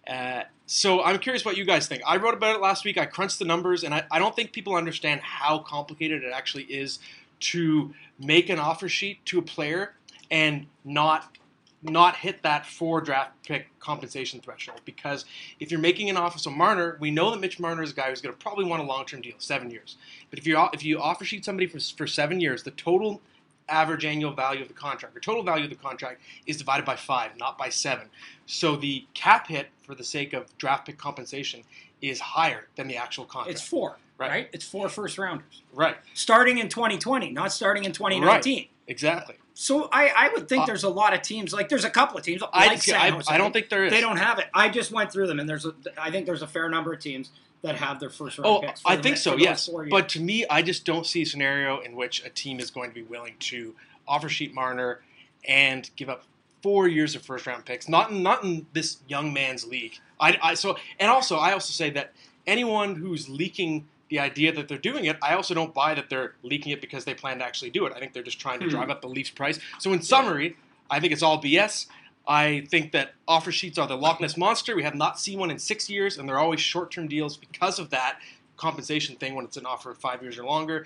[0.07, 2.01] Uh, so I'm curious what you guys think.
[2.05, 2.97] I wrote about it last week.
[2.97, 6.63] I crunched the numbers, and I, I don't think people understand how complicated it actually
[6.63, 6.99] is
[7.41, 9.93] to make an offer sheet to a player
[10.31, 11.37] and not
[11.83, 14.79] not hit that four draft pick compensation threshold.
[14.85, 15.25] Because
[15.59, 18.09] if you're making an offer, so Marner, we know that Mitch Marner is a guy
[18.09, 19.97] who's going to probably want a long term deal, seven years.
[20.29, 23.21] But if you if you offer sheet somebody for for seven years, the total
[23.67, 26.95] average annual value of the contract, or total value of the contract, is divided by
[26.95, 28.07] five, not by seven.
[28.45, 31.63] So the cap hit for the sake of draft pick compensation
[32.01, 33.51] is higher than the actual contract.
[33.59, 34.29] It's four, Right.
[34.29, 34.49] right.
[34.51, 35.61] It's four first rounders.
[35.73, 38.67] right, Starting in 2020, not starting in 2019.
[38.91, 39.35] Exactly.
[39.53, 42.17] So I, I would think Uh, there's a lot of teams, like there's a couple
[42.17, 43.31] of teams, like I, San Jose.
[43.33, 43.91] I don't think there is.
[43.91, 44.47] they don't have it.
[44.53, 46.99] I just went through them, and there's a, I think there's a fair number of
[46.99, 47.29] teams
[47.61, 48.81] that have their first round Oh, picks.
[48.85, 49.37] I think so.
[49.37, 52.71] Yes, but to me, I just don't see a scenario in which a team is
[52.71, 53.75] going to be willing to
[54.07, 55.01] offer sheet Marner
[55.47, 56.23] and give up
[56.63, 57.87] four years of first round picks.
[57.87, 59.99] Not in, not in this young man's league.
[60.19, 62.13] I, I so and also I also say that
[62.47, 66.33] anyone who's leaking the idea that they're doing it, I also don't buy that they're
[66.43, 67.93] leaking it because they plan to actually do it.
[67.95, 68.71] I think they're just trying to Hmm.
[68.71, 69.57] drive up the Leafs price.
[69.79, 70.57] So in summary,
[70.89, 71.87] I think it's all BS.
[72.27, 74.75] I think that offer sheets are the Loch Ness monster.
[74.75, 77.89] We have not seen one in six years, and they're always short-term deals because of
[77.91, 78.19] that
[78.57, 80.85] compensation thing when it's an offer of five years or longer.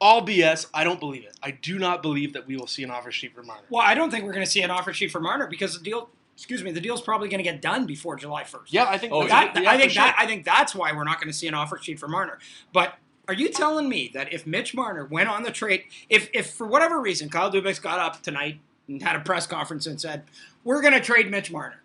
[0.00, 0.66] All BS.
[0.74, 1.36] I don't believe it.
[1.44, 3.62] I do not believe that we will see an offer sheet for Marner.
[3.70, 5.82] well, I don't think we're going to see an offer sheet for Marner because the
[5.84, 8.66] deal, excuse me, the deal's probably going to get done before July 1st.
[8.68, 9.12] Yeah, I think.
[9.12, 10.04] Oh, that's- That, yeah, I think for sure.
[10.04, 12.38] that I think that's why we're not going to see an offer sheet for Marner.
[12.72, 12.94] But
[13.28, 16.66] are you telling me that if Mitch Marner went on the trade, if if for
[16.66, 20.24] whatever reason Kyle Dubas got up tonight and had a press conference and said
[20.64, 21.82] we're going to trade Mitch Marner,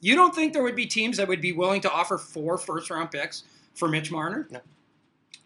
[0.00, 2.90] you don't think there would be teams that would be willing to offer four first
[2.90, 4.48] round picks for Mitch Marner?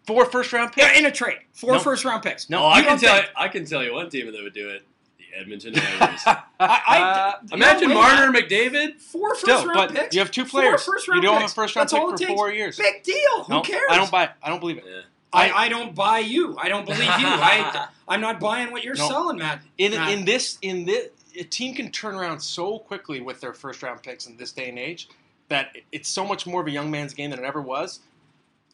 [0.06, 0.84] four first-round picks.
[0.86, 1.78] Yeah, in a trade, four No.
[1.78, 2.50] first round picks.
[2.50, 3.16] No, oh, I can tell.
[3.20, 4.89] think- I can tell you one team that would do it: the
[5.36, 6.22] Edmonton Oilers.
[6.26, 8.42] I, I, uh, Imagine no way, Marner, man.
[8.42, 9.00] McDavid.
[9.00, 10.14] four first Still, round but picks.
[10.14, 10.82] you have two players.
[10.84, 11.42] first-round you don't picks.
[11.42, 12.30] have a first-round That's pick all for takes.
[12.32, 12.76] four years.
[12.78, 13.44] Big deal.
[13.44, 13.82] Who No, cares?
[13.90, 14.30] I don't buy.
[14.42, 14.84] I don't believe it.
[14.86, 15.00] Yeah.
[15.32, 16.56] I, I don't buy you.
[16.58, 17.06] I don't believe you.
[17.08, 19.08] I I'm not buying what you're No.
[19.08, 19.60] selling, Matt.
[19.78, 20.10] In Matt.
[20.12, 24.02] in this in this a team can turn around so quickly with their first round
[24.02, 25.08] picks in this day and age
[25.48, 28.00] that it's so much more of a young man's game than it ever was.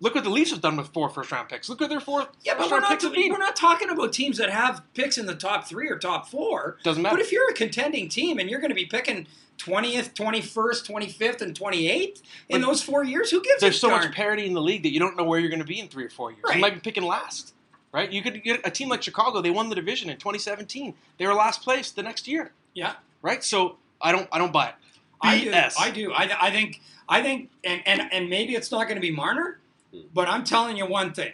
[0.00, 1.68] Look what the Leafs have done with four first round picks.
[1.68, 2.26] Look what their four.
[2.44, 5.66] Yeah, but we're not we're not talking about teams that have picks in the top
[5.66, 6.76] three or top four.
[6.82, 7.16] Doesn't matter.
[7.16, 10.84] But if you're a contending team and you're going to be picking twentieth, twenty first,
[10.84, 14.02] twenty fifth, and twenty eighth in But those four years, who gives There's so darn?
[14.04, 15.88] much parity in the league that you don't know where you're going to be in
[15.88, 16.42] three or four years.
[16.46, 16.56] Right.
[16.56, 17.54] You might be picking last,
[17.92, 18.12] right?
[18.12, 19.40] You could get a team like Chicago.
[19.40, 20.92] They won the division in 2017.
[21.16, 22.52] They were last place the next year.
[22.74, 22.94] Yeah.
[23.22, 23.42] Right.
[23.42, 24.28] So I don't.
[24.30, 24.74] I don't buy it.
[25.22, 25.50] I do.
[25.50, 25.74] BS.
[25.80, 26.12] I do.
[26.12, 26.82] I, I think.
[27.08, 29.60] I think, and, and and maybe it's not going to be Marner,
[30.14, 31.32] but I'm telling you one thing,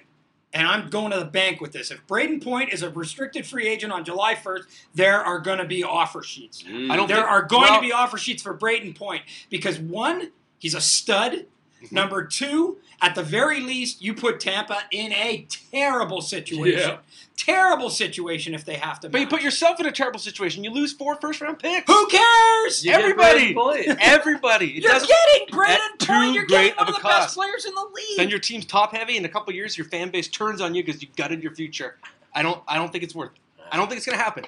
[0.52, 1.90] and I'm going to the bank with this.
[1.90, 4.62] If Brayden Point is a restricted free agent on July 1st,
[4.94, 6.62] there are going to be offer sheets.
[6.62, 6.90] Mm.
[6.90, 9.78] I don't There think- are going well- to be offer sheets for Brayden Point because
[9.78, 11.46] one, he's a stud.
[11.82, 11.94] Mm-hmm.
[11.94, 16.90] Number two, at the very least, you put Tampa in a terrible situation.
[16.90, 16.96] Yeah.
[17.36, 19.08] Terrible situation if they have to.
[19.08, 20.62] But you put yourself in a terrible situation.
[20.62, 21.90] You lose four first round picks.
[21.90, 22.84] Who cares?
[22.84, 23.56] You everybody.
[24.00, 24.76] Everybody.
[24.76, 26.34] It You're getting Braden at too Point.
[26.34, 28.18] You're great getting one of of a the best players in the league.
[28.18, 29.16] Then your team's top heavy.
[29.16, 31.96] In a couple years, your fan base turns on you because you gutted your future.
[32.34, 32.62] I don't.
[32.68, 33.32] I don't think it's worth.
[33.32, 33.38] it.
[33.72, 34.44] I don't think it's going to happen.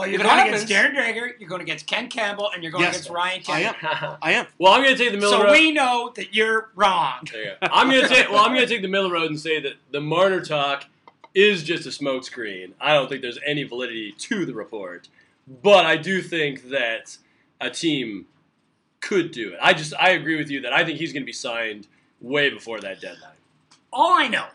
[0.00, 2.84] Well, you're it going against Darren Dreger, you're going against Ken Campbell, and you're going
[2.84, 2.94] Yes.
[2.96, 3.74] against Ryan I am.
[4.22, 4.46] I am.
[4.58, 5.52] well, I'm going to take the middle So road.
[5.52, 7.20] we know that you're wrong.
[7.30, 7.68] There you go.
[7.70, 8.30] I'm going to take.
[8.30, 10.86] Well, I'm going to take the middle road and say that the Marner talk
[11.34, 12.72] is just a smokescreen.
[12.80, 15.08] I don't think there's any validity to the report,
[15.62, 17.18] but I do think that
[17.60, 18.26] a team
[19.00, 19.58] could do it.
[19.62, 21.86] I just I agree with you that I think he's going to be signed
[22.20, 23.32] way before that deadline.
[23.92, 24.46] All I know,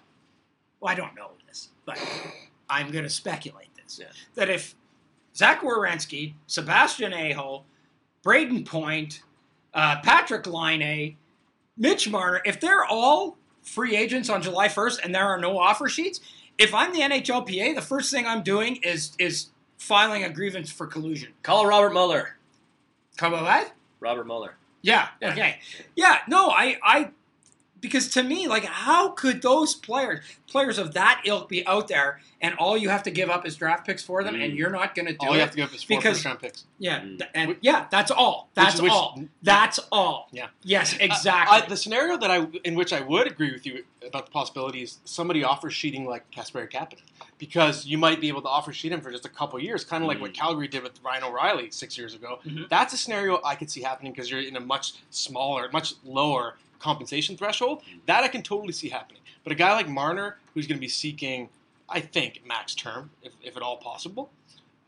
[0.79, 1.99] well, I don't know this, but
[2.69, 4.07] I'm going to speculate this, Yeah.
[4.35, 4.75] that if
[5.35, 7.63] Zach Werenski, Sebastian Aho,
[8.23, 9.21] Brayden Point,
[9.73, 11.17] uh, Patrik Laine,
[11.77, 15.89] Mitch Marner, if they're all free agents on July 1st and there are no offer
[15.89, 16.21] sheets,
[16.57, 20.87] if I'm the NHLPA, the first thing I'm doing is is filing a grievance for
[20.87, 21.33] collusion.
[21.43, 22.37] Call Robert Mueller.
[23.17, 23.73] Call what?
[23.99, 24.55] Robert Mueller.
[24.81, 25.09] Yeah.
[25.21, 25.59] Okay.
[25.95, 26.19] Yeah.
[26.27, 27.09] No, I, I,
[27.85, 32.19] because to me, like, how could those players, players of that ilk, be out there
[32.41, 34.57] and all you have to give up is draft picks for them, and Mm.
[34.57, 35.35] you're not going to do All it?
[35.35, 36.65] you have to give up is four Because- first round picks.
[36.79, 36.99] yeah.
[36.99, 37.17] Mm.
[37.19, 38.49] th- And yeah, that's all.
[38.55, 39.19] That's which- all.
[39.41, 40.27] That's all.
[40.31, 40.47] Yeah.
[40.63, 40.95] Yes.
[40.99, 41.57] Exactly.
[41.61, 44.81] I, the scenario that I, in which I would agree with you about the possibility
[44.83, 46.99] is somebody offers sheeting like Kasperi Kapanen,
[47.37, 50.03] because you might be able to offer sheet him for just a couple years, kind
[50.03, 50.35] of like what Mm.
[50.35, 52.39] Calgary did with Ryan O'Reilly six years ago.
[52.45, 52.69] Mhm.
[52.69, 56.57] That's a scenario I could see happening because you're in a much smaller, much lower
[56.89, 57.81] compensation threshold.
[58.05, 59.21] That I can totally see happening.
[59.43, 61.49] But a guy like Marner, who's going to be seeking,
[61.89, 64.29] I think, max term, if, if at all possible.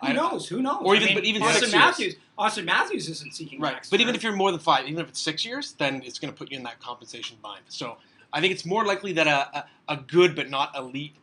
[0.02, 0.48] Who I- knows?
[0.50, 0.82] Who knows?
[0.84, 1.74] Or I even- mean, but even Auston six years.
[1.74, 2.16] Matthews.
[2.38, 3.74] Auston Matthews isn't seeking Right.
[3.74, 6.20] max But even if you're more than five, even if it's six years, then it's
[6.20, 7.64] going to put you in that compensation bind.
[7.68, 7.98] So
[8.32, 11.16] I think it's more likely that a, a, a good but not elite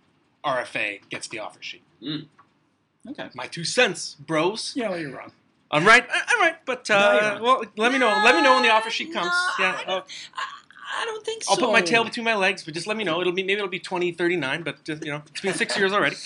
[0.45, 1.83] RFA gets the offer sheet.
[3.09, 3.29] okay.
[3.35, 4.73] My two cents, bros.
[4.75, 5.31] Yeah, well, you're wrong.
[5.71, 6.05] I'm right.
[6.13, 6.57] I- I'm right.
[6.67, 6.95] But uh,
[7.35, 7.43] not.
[7.43, 8.09] well, let me know.
[8.25, 9.31] Let me know when the offer sheet comes.
[9.59, 9.81] No, yeah.
[9.87, 10.01] I uh,
[10.97, 11.53] I don't think so.
[11.53, 13.21] I'll put my tail between my legs, but just let me know.
[13.21, 16.17] It'll be maybe it'll be 2039, but just, you know, it's been six years already.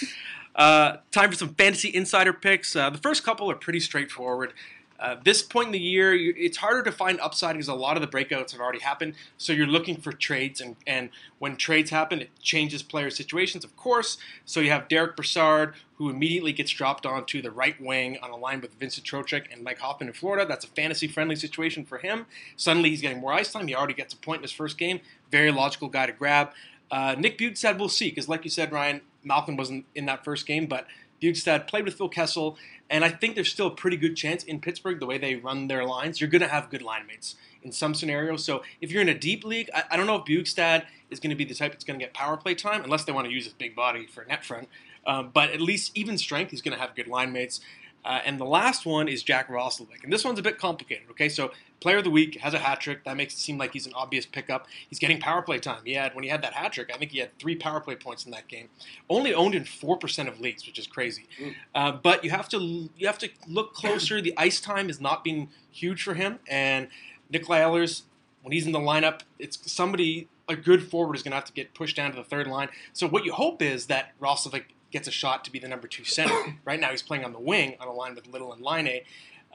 [0.54, 2.74] Uh, time for some fantasy insider picks.
[2.74, 4.52] Uh, the first couple are pretty straightforward.
[5.00, 7.96] Uh, this point in the year, you, it's harder to find upside because a lot
[7.96, 9.14] of the breakouts have already happened.
[9.36, 13.76] So you're looking for trades, and, and when trades happen, it changes player situations, of
[13.76, 14.18] course.
[14.44, 18.36] So you have Derick Brassard, who immediately gets dropped onto the right wing on a
[18.36, 20.46] line with Vincent Trocheck and Mike Hoffman in Florida.
[20.46, 22.26] That's a fantasy-friendly situation for him.
[22.56, 23.68] Suddenly, he's getting more ice time.
[23.68, 25.00] He already gets a point in his first game.
[25.30, 26.50] Very logical guy to grab.
[26.90, 30.46] Uh, Nick Bjugstad we'll see, because like you said, Ryan, Malkin wasn't in that first
[30.46, 30.86] game, but
[31.20, 32.56] Bjugstad played with Phil Kessel,
[32.90, 35.68] and I think there's still a pretty good chance in Pittsburgh, the way they run
[35.68, 38.44] their lines, you're going to have good line mates in some scenarios.
[38.44, 41.30] So if you're in a deep league, I, I don't know if Bjugstad is going
[41.30, 43.32] to be the type that's going to get power play time, unless they want to
[43.32, 44.68] use his big body for net front.
[45.06, 47.60] Um, but at least even strength, he's going to have good line mates.
[48.04, 51.04] Uh, and the last one is Jack Roslovic, and this one's a bit complicated.
[51.10, 53.04] Okay, so player of the week has a hat trick.
[53.04, 54.66] That makes it seem like he's an obvious pickup.
[54.88, 55.82] He's getting power play time.
[55.84, 57.96] He had when he had that hat trick, I think he had three power play
[57.96, 58.68] points in that game.
[59.08, 61.26] Only owned in four percent of leagues, which is crazy.
[61.40, 61.54] Mm.
[61.74, 62.58] Uh, but you have to
[62.96, 64.20] you have to look closer.
[64.20, 66.88] The ice time has not been huge for him, and
[67.32, 68.02] Nikolaj Ehlers,
[68.42, 71.52] when he's in the lineup, it's somebody a good forward is going to have to
[71.52, 72.68] get pushed down to the third line.
[72.92, 76.04] So what you hope is that Roslovic gets a shot to be the number two
[76.04, 76.56] center.
[76.64, 79.02] right now, he's playing on the wing on a line with Little and Laine.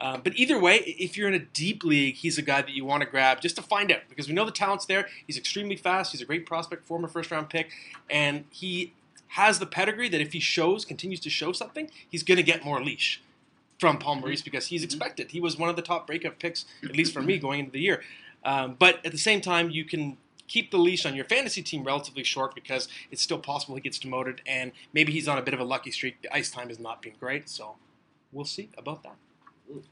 [0.00, 2.84] Uh, but either way, if you're in a deep league, he's a guy that you
[2.84, 5.08] want to grab just to find out because we know the talent's there.
[5.26, 6.12] He's extremely fast.
[6.12, 7.70] He's a great prospect, former first round pick,
[8.10, 8.92] and he
[9.28, 12.64] has the pedigree that if he shows, continues to show something, he's going to get
[12.64, 13.22] more leash
[13.78, 15.32] from Paul Maurice because he's expected.
[15.32, 17.80] He was one of the top breakup picks, at least for me, going into the
[17.80, 18.02] year.
[18.44, 21.82] Um, but at the same time, you can keep the leash on your fantasy team
[21.84, 25.54] relatively short because it's still possible he gets demoted and maybe he's on a bit
[25.54, 26.20] of a lucky streak.
[26.22, 27.76] The ice time has not been great, so
[28.32, 29.16] we'll see about that.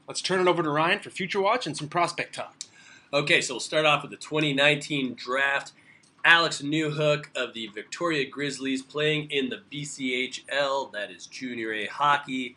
[0.07, 2.55] Let's turn it over to Ryan for Future Watch and some prospect talk.
[3.11, 5.71] Okay, so we'll start off with the 2019 draft.
[6.25, 12.55] Alex Newhook of the Victoria Grizzlies playing in the BCHL, that is Junior A hockey.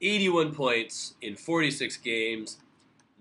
[0.00, 2.58] 81 points in 46 games.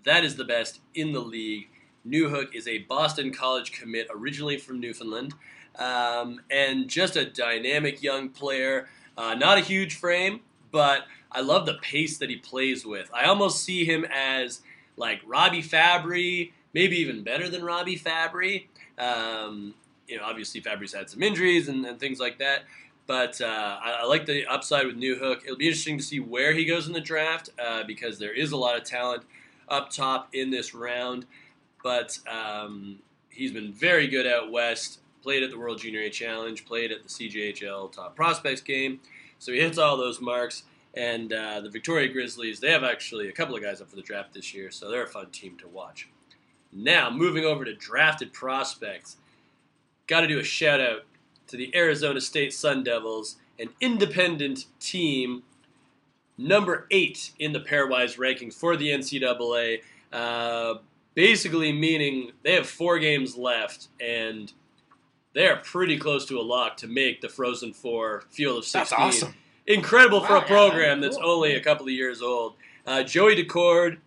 [0.04, 1.68] That is the best in the league.
[2.08, 5.34] Newhook is a Boston College commit, originally from Newfoundland,
[5.78, 8.88] um, and just a dynamic young player.
[9.18, 11.06] Uh, not a huge frame, but
[11.36, 13.10] I love the pace that he plays with.
[13.14, 14.62] I almost see him as
[14.98, 18.68] like Robby Fabbri, maybe even better than Robby Fabbri.
[18.98, 19.74] Um,
[20.08, 22.64] you know, obviously Fabbri's had some injuries and, and things like that,
[23.08, 25.44] but uh, I, I like the upside with Newhook.
[25.44, 28.52] It'll be interesting to see where he goes in the draft uh, because there is
[28.52, 29.24] a lot of talent
[29.68, 31.26] up top in this round.
[31.84, 35.00] But um, he's been very good out west.
[35.22, 36.66] Played at the World Junior A Challenge.
[36.66, 39.00] Played at the CJHL Top Prospects game.
[39.40, 40.64] So he hits all those marks.
[40.96, 44.02] And uh, the Victoria Grizzlies, they have actually a couple of guys up for the
[44.02, 46.08] draft this year, so they're a fun team to watch.
[46.72, 49.18] Now, moving over to drafted prospects,
[50.08, 51.06] got to do a shout out
[51.48, 55.44] to the Arizona State Sun Devils, an independent team,
[56.38, 59.82] number eight in the pairwise ranking for the NCAA.
[60.12, 60.76] Uh,
[61.14, 64.54] basically, meaning they have four games left, and
[65.34, 68.80] they are pretty close to a lock to make the Frozen Four Field of 16
[68.80, 69.36] That's awesome.
[69.68, 71.02] Incredible for Wow, a yeah, program cool.
[71.02, 72.54] that's only a couple of years old.
[72.86, 73.98] Uh, Joey Daccord,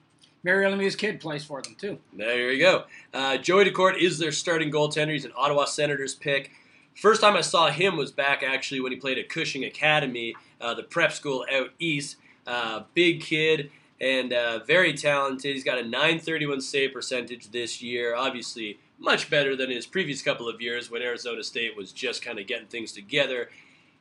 [0.44, 1.98] Mario Lemieux's kid plays for them too.
[2.12, 2.84] there you go.
[3.12, 5.12] Uh, Joey Daccord is their starting goaltender.
[5.12, 6.52] He's an Ottawa Senators pick.
[6.94, 10.74] First time I saw him was back actually when he played at Cushing Academy, uh,
[10.74, 12.16] the prep school out east.
[12.46, 15.54] Uh, big kid and uh, very talented.
[15.54, 18.14] He's got a 931 save percentage this year.
[18.14, 22.38] Obviously, much better than his previous couple of years when Arizona State was just kind
[22.38, 23.50] of getting things together.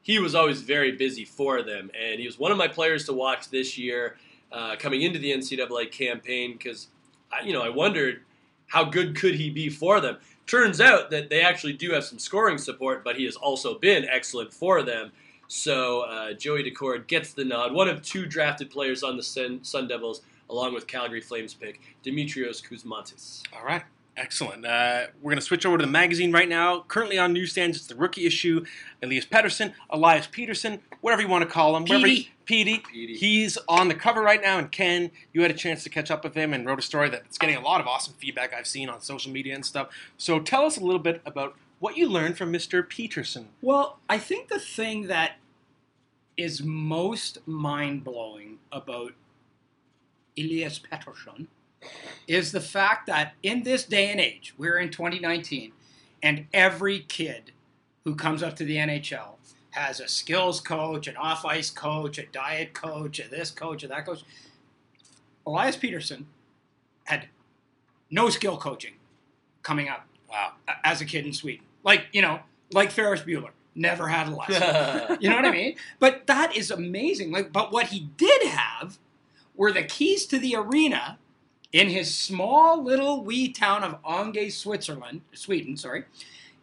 [0.08, 3.14] He was always very busy for them, and he was one of my players to
[3.14, 4.16] watch this year
[4.54, 6.88] uh, coming into the NCAA campaign because,
[7.44, 8.22] you know, I wondered
[8.68, 10.16] how good could he be for them?
[10.46, 14.06] Turns out that they actually do have some scoring support, but he has also been
[14.06, 15.12] excellent for them.
[15.50, 17.74] So uh, Joey Daccord gets the nod.
[17.74, 21.82] One of two drafted players on the Sun, Sun Devils, along with Calgary Flames pick
[22.02, 23.44] Demetrios Koumontzis.
[23.54, 23.84] All right.
[24.18, 24.66] Excellent.
[24.66, 26.82] Uh, we're going to switch over to the magazine right now.
[26.88, 28.66] Currently on newsstands, it's the rookie issue.
[29.04, 31.84] Elias Pettersson, Elias Peterson, whatever you want to call him.
[31.84, 32.32] Petey.
[32.46, 32.80] Petey.
[32.80, 33.16] Petey.
[33.16, 34.58] He's on the cover right now.
[34.58, 37.10] And Ken, you had a chance to catch up with him and wrote a story
[37.10, 39.90] that's getting a lot of awesome feedback I've seen on social media and stuff.
[40.18, 42.88] So tell us a little bit about what you learned from Mr.
[42.88, 43.50] Peterson.
[43.62, 45.34] Well, I think the thing that
[46.38, 49.14] is most mind blowing about
[50.38, 51.48] Elias Pettersson
[52.28, 55.72] is the fact that in this day and age, we're in 2019,
[56.22, 57.52] and every kid
[58.04, 59.36] who comes up to the NHL
[59.72, 63.88] has a skills coach, an off ice coach, a diet coach, a this coach, a
[63.88, 64.24] that coach.
[65.46, 66.26] Elias Pettersson
[67.06, 67.28] had
[68.10, 68.94] no skill coaching
[69.64, 70.54] coming up Wow.
[70.84, 71.64] as a kid in Sweden.
[71.84, 72.42] Like, you know,
[72.74, 75.18] like Ferris Bueller, never had a lesson.
[75.22, 75.76] You know what I mean?
[76.00, 77.32] But that is amazing.
[77.32, 78.98] Like, but what he did have
[79.56, 81.18] were the keys to the arena
[81.74, 85.78] in his small little wee town of Ange, Switzerland, Sweden.
[85.78, 86.06] Sorry,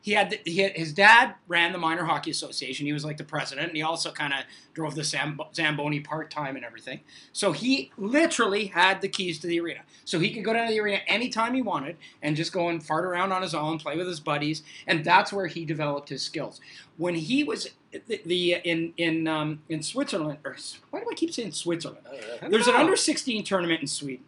[0.05, 2.85] he had, the, he had his dad ran the minor hockey association.
[2.85, 4.41] He was like the president, and he also kind of
[4.75, 7.01] drove the Zam- Zamboni part time and everything.
[7.33, 9.81] So he literally had the keys to the arena.
[10.05, 12.85] So he could go down to the arena anytime he wanted and just go and
[12.85, 16.23] fart around on his own, play with his buddies, and that's where he developed his
[16.23, 16.61] skills.
[16.99, 17.71] When he was
[18.07, 20.55] the, the in in um, in Switzerland, or
[20.91, 22.05] why do I keep saying Switzerland?
[22.51, 24.27] There's an under 16 tournament in Sweden.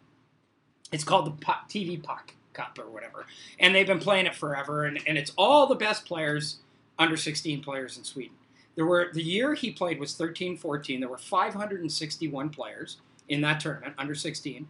[0.91, 3.25] It's called the Puck, TV Puck Cup or whatever,
[3.59, 4.85] and they've been playing it forever.
[4.85, 6.57] And, and it's all the best players,
[6.99, 8.35] under 16 players in Sweden.
[8.75, 10.99] There were the year he played was 13-14.
[10.99, 12.97] There were 561 players
[13.27, 14.67] in that tournament under 16.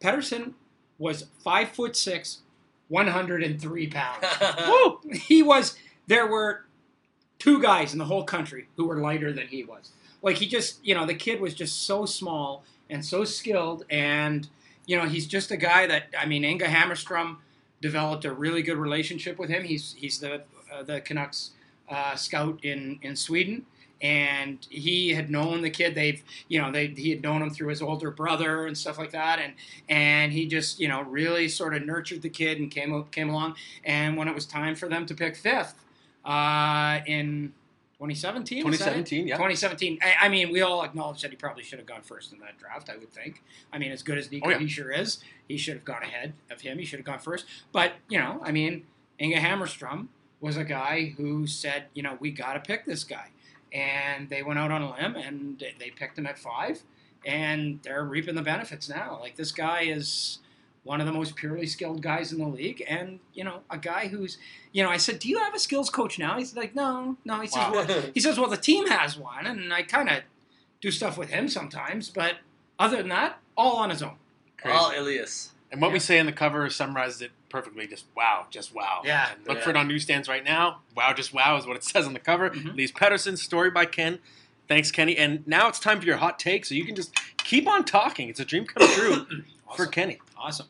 [0.00, 0.54] Pettersson
[0.98, 2.40] was five foot six,
[2.88, 4.24] 103 pounds.
[4.66, 5.00] Woo!
[5.12, 5.76] He was.
[6.06, 6.64] There were
[7.38, 9.92] two guys in the whole country who were lighter than he was.
[10.22, 14.48] Like he just, you know, the kid was just so small and so skilled, and
[14.90, 17.36] you know, he's just a guy that I mean, Inge Hammarström
[17.80, 19.62] developed a really good relationship with him.
[19.62, 21.52] He's he's the uh, the Canucks
[21.88, 23.66] uh, scout in in Sweden.
[24.02, 25.94] And he had known the kid.
[25.94, 29.12] They've, you know, they he had known him through his older brother and stuff like
[29.12, 29.38] that.
[29.38, 29.52] And
[29.88, 33.30] and he just, you know, really sort of nurtured the kid and came up came
[33.30, 33.54] along.
[33.84, 35.84] And when it was time for them to pick fifth
[36.24, 37.52] uh, in
[38.00, 39.04] 2017, was that it?
[39.06, 39.34] 2017, yeah.
[39.36, 39.98] 2017.
[40.00, 42.56] I, I mean, we all acknowledge that he probably should have gone first in that
[42.58, 42.88] draft.
[42.88, 43.42] I would think.
[43.72, 44.58] I mean, as good as Nico Oh, yeah.
[44.58, 46.78] he sure is, he should have gone ahead of him.
[46.78, 47.44] He should have gone first.
[47.72, 48.86] But you know, I mean,
[49.18, 50.06] Inge Hammarström
[50.40, 53.28] was a guy who said, you know, we got to pick this guy,
[53.70, 56.80] and they went out on a limb and they picked him at five,
[57.26, 59.18] and they're reaping the benefits now.
[59.20, 60.38] Like this guy is
[60.84, 64.08] one of the most purely skilled guys in the league, and you know, a guy
[64.08, 64.38] who's,
[64.72, 66.38] you know, I said, do you have a skills coach now?
[66.38, 67.40] He's like, no, no.
[67.40, 67.72] He says, Wow.
[67.86, 70.22] well, he says, well, the team has one, and I kind of
[70.80, 72.36] do stuff with him sometimes, but
[72.78, 74.14] other than that, all on his own.
[74.56, 74.76] Crazy.
[74.76, 75.52] All Elias.
[75.72, 77.86] And what we say in the cover summarizes it perfectly.
[77.86, 79.02] Just wow, just wow.
[79.04, 79.28] Yeah.
[79.36, 79.64] And look Yeah.
[79.64, 80.80] for it on newsstands right now.
[80.96, 82.50] Wow, just wow is what it says on the cover.
[82.50, 82.74] Mhm.
[82.74, 84.18] Lee's Pettersson, story by Ken.
[84.66, 85.16] Thanks, Kenny.
[85.16, 88.28] And now it's time for your hot take, so you can just keep on talking.
[88.28, 89.26] It's a dream come true
[89.76, 90.18] for Kenny.
[90.36, 90.66] Awesome.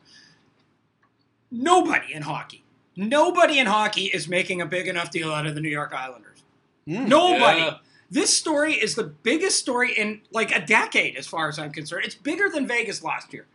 [1.51, 2.63] Nobody in hockey,
[2.95, 6.43] nobody in hockey is making a big enough deal out of the New York Islanders.
[6.87, 7.07] Mm.
[7.07, 7.59] Nobody.
[7.61, 7.77] Yeah.
[8.09, 12.05] This story is the biggest story in like a decade, as far as I'm concerned.
[12.05, 13.45] It's bigger than Vegas last year.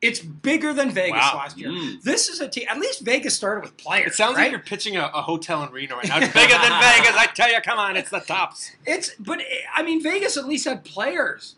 [0.00, 1.34] It's bigger than Vegas Wow.
[1.36, 1.68] last year.
[1.68, 2.02] Mm.
[2.02, 2.66] This is a team.
[2.70, 4.12] At least Vegas started with players.
[4.12, 4.44] It sounds right?
[4.44, 6.16] like you're pitching a, a hotel in Reno right now.
[6.22, 7.14] It's bigger than Vegas.
[7.16, 8.70] I tell you, come on, it's the tops.
[8.86, 9.40] It's but
[9.74, 11.56] I mean Vegas at least had players.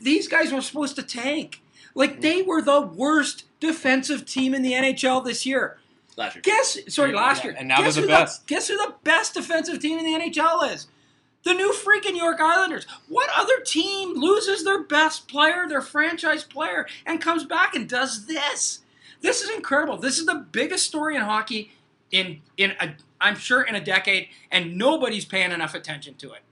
[0.00, 1.60] These guys were supposed to tank.
[1.98, 5.78] Like they were the worst defensive team in the NHL this year.
[6.16, 6.42] Last year.
[6.42, 7.56] Guess sorry, last year.
[7.58, 8.46] and now guess they're the who best.
[8.46, 10.86] guess who the best defensive team in the NHL is?
[11.42, 12.86] The new freaking New York Islanders.
[13.08, 18.26] What other team loses their best player, their franchise player, and comes back and does
[18.26, 18.80] this?
[19.20, 19.96] This is incredible.
[19.96, 21.72] This is the biggest story in hockey
[22.12, 26.42] in in a, I'm sure in a decade, and nobody's paying enough attention to it.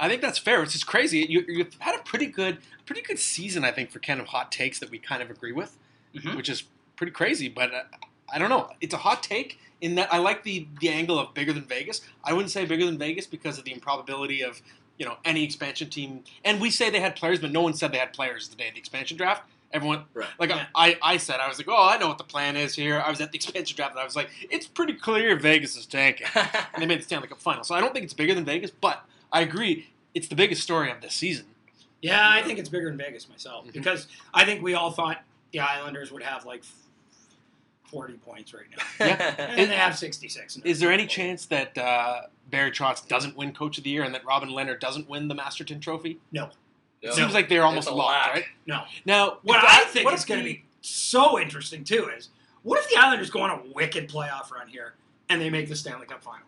[0.00, 0.62] I think that's fair.
[0.62, 1.26] It's just crazy.
[1.28, 4.52] You, you've had a pretty good, pretty good season, I think, for kind of hot
[4.52, 5.76] takes that we kind of agree with,
[6.14, 6.36] Mhm.
[6.36, 6.64] which is
[6.96, 7.48] pretty crazy.
[7.48, 7.82] But uh,
[8.32, 8.70] I don't know.
[8.80, 12.00] It's a hot take in that I like the the angle of bigger than Vegas.
[12.24, 14.60] I wouldn't say bigger than Vegas because of the improbability of
[14.98, 16.22] you know any expansion team.
[16.44, 18.68] And we say they had players, but no one said they had players the day
[18.68, 19.42] of the expansion draft.
[19.70, 20.28] Everyone, Right.
[20.38, 20.64] like Yeah.
[20.74, 23.00] I, I said, I was like, oh, I know what the plan is here.
[23.04, 25.84] I was at the expansion draft, and I was like, it's pretty clear Vegas is
[25.84, 27.64] tanking and they made the Stanley Cup final.
[27.64, 29.88] So I don't think it's bigger than Vegas, but I agree
[30.18, 31.46] it's the biggest story of this season.
[32.02, 33.72] Yeah, I think it's bigger than Vegas myself Mhm.
[33.72, 36.62] because I think we all thought the Islanders would have like
[37.90, 39.06] 40 points right now.
[39.06, 39.34] Yeah.
[39.58, 40.58] And they have 66.
[40.64, 41.08] Is there any pool.
[41.08, 44.78] chance that uh, Barry Trotz doesn't win Coach of the Year and that Robin Lehner
[44.78, 46.18] doesn't win the Masterton Trophy?
[46.32, 46.50] No.
[47.00, 47.12] Yeah.
[47.12, 48.34] Seems like they're almost locked, lock.
[48.34, 48.44] right?
[48.66, 48.82] No.
[49.06, 52.28] Now, What if I think what is going to be so interesting, too, is
[52.62, 54.94] what if the Islanders go on a wicked playoff run here
[55.28, 56.44] and they make the Stanley Cup final?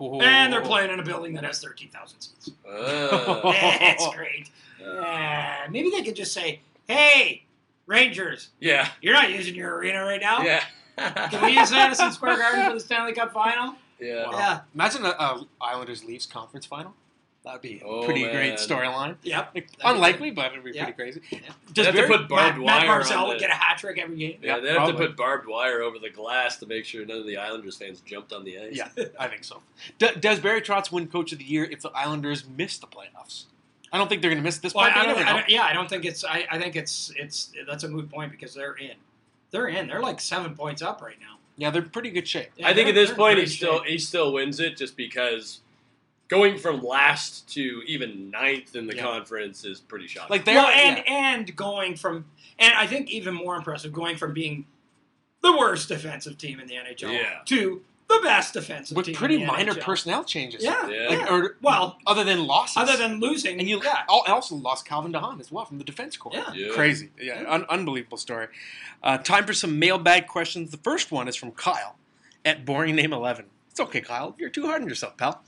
[0.00, 0.20] Oh.
[0.20, 2.50] And they're playing in a building that has 13,000 seats.
[2.68, 4.50] Uh, That's great.
[4.80, 7.44] Yeah, maybe they could just say, hey,
[7.86, 8.88] Rangers, yeah.
[9.00, 10.42] you're not using your arena right now.
[10.42, 10.62] Yeah.
[10.96, 13.74] Can we use Madison Square Garden for the Stanley Cup final?
[14.00, 14.26] Yeah.
[14.26, 14.32] Wow.
[14.32, 14.60] Yeah.
[14.74, 16.94] Imagine a, a Islanders Leafs conference final.
[17.44, 18.32] That'd be a Oh, pretty man.
[18.34, 19.16] great storyline.
[19.22, 19.52] Yep.
[19.54, 20.84] Like, unlikely, but it'd be Yeah.
[20.90, 21.20] pretty crazy.
[21.30, 21.38] Yeah.
[21.72, 23.96] They have to put barbed Matt, Matt wire Barzal on would get a hat trick
[23.98, 24.38] every game.
[24.42, 27.18] Yeah, Yeah, they have to put barbed wire over the glass to make sure none
[27.18, 28.76] of the Islanders fans jumped on the ice.
[28.76, 29.62] Yeah, I think so.
[29.98, 33.44] D- does Barry Trotz win Coach of the Year if the Islanders miss the playoffs?
[33.92, 34.96] I don't think they're going to miss this Well, point.
[34.98, 36.22] I don't, I don't- yeah, I don't think it's.
[36.24, 37.10] I, I think it's.
[37.16, 38.96] It's that's a moot point because they're in.
[39.52, 39.86] They're in.
[39.86, 41.38] They're like seven points up right now.
[41.56, 42.50] Yeah, they're pretty good shape.
[42.56, 43.86] Yeah, I think at this point he still shape.
[43.88, 45.60] he still wins it just because
[46.28, 49.02] going from last to even ninth in the Yeah.
[49.02, 50.28] conference is pretty shocking.
[50.30, 51.34] Like they're well, and yeah.
[51.34, 52.26] and going from
[52.58, 54.66] and I think even more impressive going from being
[55.42, 57.38] the worst defensive team in the NHL Yeah.
[57.46, 58.96] to the best defensive team.
[58.96, 59.82] with team pretty in the minor NHL.
[59.82, 60.64] personnel changes.
[60.64, 61.08] Yeah, Yeah.
[61.10, 65.12] Like, or well, other than losses, other than losing, and you yeah, also lost Calvin
[65.12, 66.32] de Haan as well from the defense corps.
[66.34, 66.52] Yeah.
[66.54, 66.72] Yeah.
[66.74, 68.48] Crazy, yeah, Un- unbelievable story.
[69.02, 70.70] Uh, time for some mailbag questions.
[70.70, 71.96] The first one is from Kyle
[72.46, 73.46] at Boring Name Eleven.
[73.78, 74.34] It's okay, Kyle.
[74.36, 75.40] You're too hard on yourself, pal.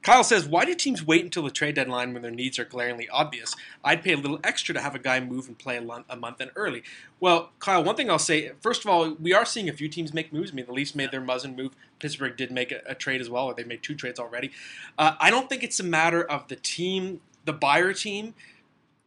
[0.00, 3.08] Kyle says, "Why do teams wait until the trade deadline when their needs are glaringly
[3.08, 3.56] obvious?
[3.82, 6.52] I'd pay a little extra to have a guy move and play a, month and
[6.54, 6.84] early."
[7.18, 10.14] Well, Kyle, one thing I'll say, first of all, we are seeing a few teams
[10.14, 10.52] make moves.
[10.52, 11.74] I mean, the Leafs made their Muzzin move.
[11.98, 14.52] Pittsburgh did make a, a trade as well, or they made two trades already.
[14.96, 18.34] Uh, I don't think it's a matter of the team, the buyer team,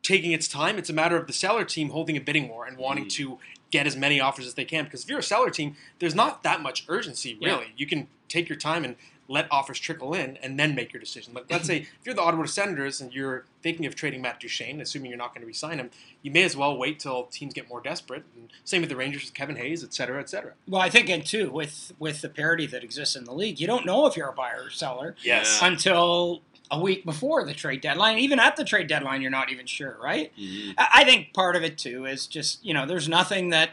[0.03, 0.77] taking its time.
[0.77, 3.11] It's a matter of the seller team holding a bidding war and wanting Mm.
[3.11, 3.39] to
[3.71, 4.85] get as many offers as they can.
[4.85, 7.49] Because if you're a seller team, there's not that much urgency, Yeah.
[7.49, 7.73] really.
[7.75, 8.95] You can take your time and
[9.29, 11.33] let offers trickle in and then make your decision.
[11.33, 14.79] Like, let's say if you're the Ottawa Senators and you're thinking of trading Matt Duchene,
[14.79, 15.89] assuming you're not going to resign him,
[16.21, 18.23] you may as well wait till teams get more desperate.
[18.37, 20.53] And same with the Rangers with Kevin Hayes, et cetera, et cetera.
[20.65, 23.67] Well, I think, and too, with with the parity that exists in the league, you
[23.67, 25.59] don't know if you're a buyer or seller Yes.
[25.61, 26.41] until
[26.71, 28.17] a week before the trade deadline.
[28.17, 30.31] Even at the trade deadline, you're not even sure, right?
[30.37, 30.73] Mhm.
[30.77, 33.71] I think part of it too is just you know there's nothing that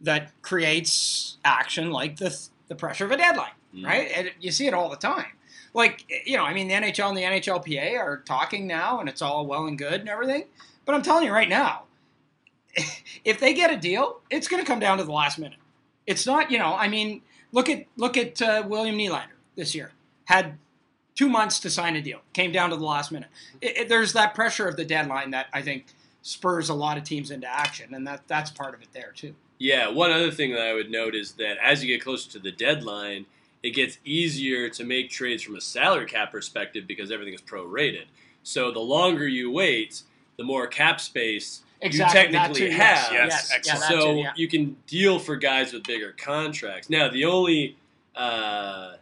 [0.00, 2.36] that creates action like the
[2.68, 3.86] the pressure of a deadline, Mhm.
[3.86, 4.10] right?
[4.14, 5.32] And you see it all the time.
[5.74, 9.22] Like you know, I mean, the NHL and the NHLPA are talking now, and it's
[9.22, 10.44] all well and good and everything.
[10.84, 11.84] But I'm telling you right now,
[13.24, 15.58] if they get a deal, it's going to come down to the last minute.
[16.06, 17.22] It's not, you know, I mean,
[17.52, 19.92] look at look at uh, William Nylander this year.
[20.24, 20.58] Had
[21.18, 22.20] two months to sign a deal.
[22.32, 23.28] Came down to the last minute.
[23.60, 25.86] It, it- there's that pressure of the deadline that I think
[26.22, 29.34] spurs a lot of teams into action, and that that's part of it there too.
[29.58, 32.38] Yeah, one other thing that I would note is that as you get closer to
[32.38, 33.26] the deadline,
[33.64, 38.04] it gets easier to make trades from a salary cap perspective because everything is prorated.
[38.44, 40.02] So the longer you wait,
[40.36, 43.12] the more cap space Exactly, you technically too, have.
[43.12, 43.84] yes, Yes, yes, excellent.
[44.02, 44.32] so too, yeah.
[44.36, 46.88] you can deal for guys with bigger contracts.
[46.88, 47.76] Now, the only
[48.14, 48.94] uh,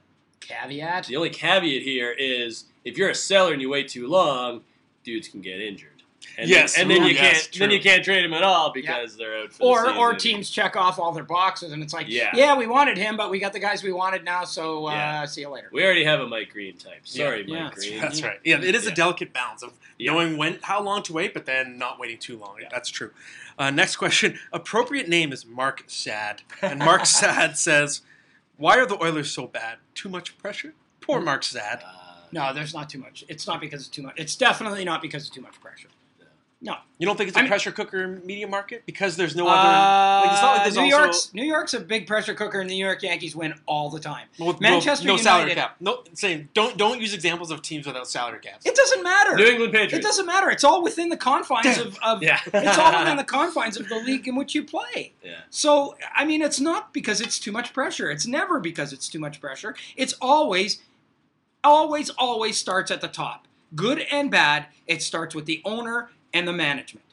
[0.46, 1.06] Caveat.
[1.06, 4.62] the only caveat here is if you're a seller and you wait too long,
[5.04, 5.90] dudes can get injured.
[6.38, 8.42] And Yes, then, and then ooh, you yes, can't then you can't trade them at
[8.42, 9.96] all because they're out for the Or season.
[9.96, 12.30] or teams check off all their boxes, and it's like, Yeah.
[12.34, 15.24] yeah, we wanted him, but we got the guys we wanted now, so uh, Yeah.
[15.24, 15.68] see you later.
[15.72, 17.06] We already have a Mike Green type.
[17.06, 17.64] Sorry, Yeah.
[17.64, 18.00] Mike Green.
[18.00, 18.38] That's right.
[18.44, 18.92] Yeah, it is Yeah.
[18.92, 20.12] a delicate balance of Yeah.
[20.12, 22.56] knowing when how long to wait, but then not waiting too long.
[22.60, 22.68] Yeah.
[22.70, 23.12] That's true.
[23.58, 24.38] Uh, next question.
[24.52, 28.02] Appropriate name is Mark Sad, and Mark Sad says,
[28.56, 29.78] "Why are the Oilers so bad?
[29.94, 30.74] Too much pressure?
[31.00, 31.82] Poor Mark Sad.
[31.84, 32.02] Uh,
[32.32, 33.24] No, there's not too much.
[33.28, 34.14] It's not because it's too much.
[34.16, 35.88] It's definitely not because of too much pressure.
[36.58, 39.46] No, you don't think it's a I mean- pressure cooker media market because there's no
[39.46, 39.68] other?
[39.68, 42.60] Uh, like, it's not like there's New also- York's New York's a big pressure cooker,
[42.60, 44.26] and the New York Yankees win all the time.
[44.38, 45.76] With Manchester no, no salary cap.
[45.80, 48.64] No, saying don't don't use examples of teams without salary caps.
[48.64, 49.36] It doesn't matter.
[49.36, 49.94] New England Patriots.
[49.98, 50.48] It doesn't matter.
[50.48, 52.40] It's all within the confines of, of Yeah.
[52.46, 55.12] it's all within the confines of the league in which you play.
[55.22, 55.40] Yeah.
[55.50, 58.10] So, I mean, it's not because it's too much pressure.
[58.10, 59.76] It's never because it's too much pressure.
[59.94, 60.80] It's always,
[61.62, 63.46] always, always starts at the top.
[63.74, 67.04] Good and bad, it starts with the owner and the management.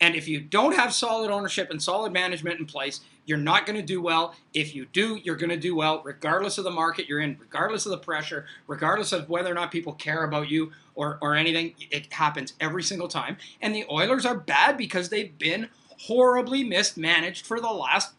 [0.00, 3.76] And if you don't have solid ownership and solid management in place, you're not going
[3.76, 4.34] to do well.
[4.52, 7.86] If you do, you're going to do well regardless of the market you're in, regardless
[7.86, 11.74] of the pressure, regardless of whether or not people care about you or, or anything.
[11.92, 13.36] It happens every single time.
[13.60, 15.68] And the Oilers are bad because they've been
[16.00, 18.14] horribly mismanaged for the last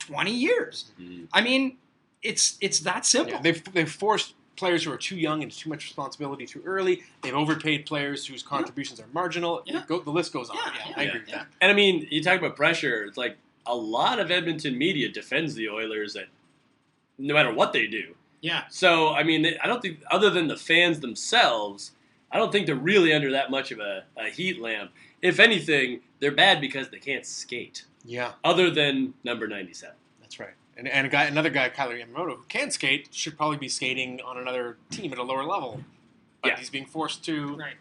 [0.00, 0.90] 20 years.
[1.00, 1.28] Mhm.
[1.32, 1.78] I mean,
[2.22, 3.32] it's it's that simple.
[3.34, 7.02] Yeah, they've they've forced players who are too young and too much responsibility too early.
[7.22, 9.62] They've overpaid players whose contributions are marginal.
[9.66, 9.82] Yeah.
[9.86, 10.56] Go, the list goes on.
[10.56, 11.26] Yeah, Yeah, yeah, I agree yeah.
[11.26, 11.46] with that.
[11.60, 13.04] And I mean, you talk about pressure.
[13.04, 13.36] It's like
[13.66, 16.26] a lot of Edmonton media defends the Oilers at
[17.18, 18.14] no matter what they do.
[18.40, 18.64] Yeah.
[18.70, 21.92] So I mean, I don't think other than the fans themselves,
[22.30, 24.90] I don't think they're really under that much of a, a heat lamp.
[25.22, 27.84] If anything, they're bad because they can't skate.
[28.04, 29.96] Yeah, Other than number ninety-seven.
[30.76, 30.86] That's right.
[30.86, 34.20] And, and a guy, another guy, Kailer Yamamoto, who can skate, should probably be skating
[34.22, 35.80] on another team at a lower level.
[36.42, 36.58] But Yeah.
[36.58, 37.56] he's being forced to.
[37.56, 37.74] Right.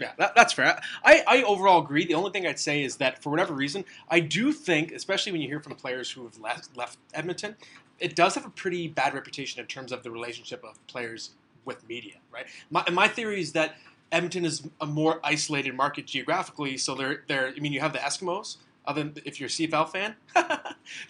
[0.00, 0.80] Yeah, that, that's fair.
[1.04, 2.06] I, I overall agree.
[2.06, 5.42] The only thing I'd say is that for whatever reason, I do think, especially when
[5.42, 7.56] you hear from players who have left, left Edmonton,
[8.00, 11.32] it does have a pretty bad reputation in terms of the relationship of players
[11.66, 12.46] with media, right?
[12.70, 13.76] My, and my theory is that
[14.10, 17.98] Edmonton is a more isolated market geographically, so they're, they're I mean, you have the
[17.98, 20.16] Eskimos, other than if you're a CFL fan,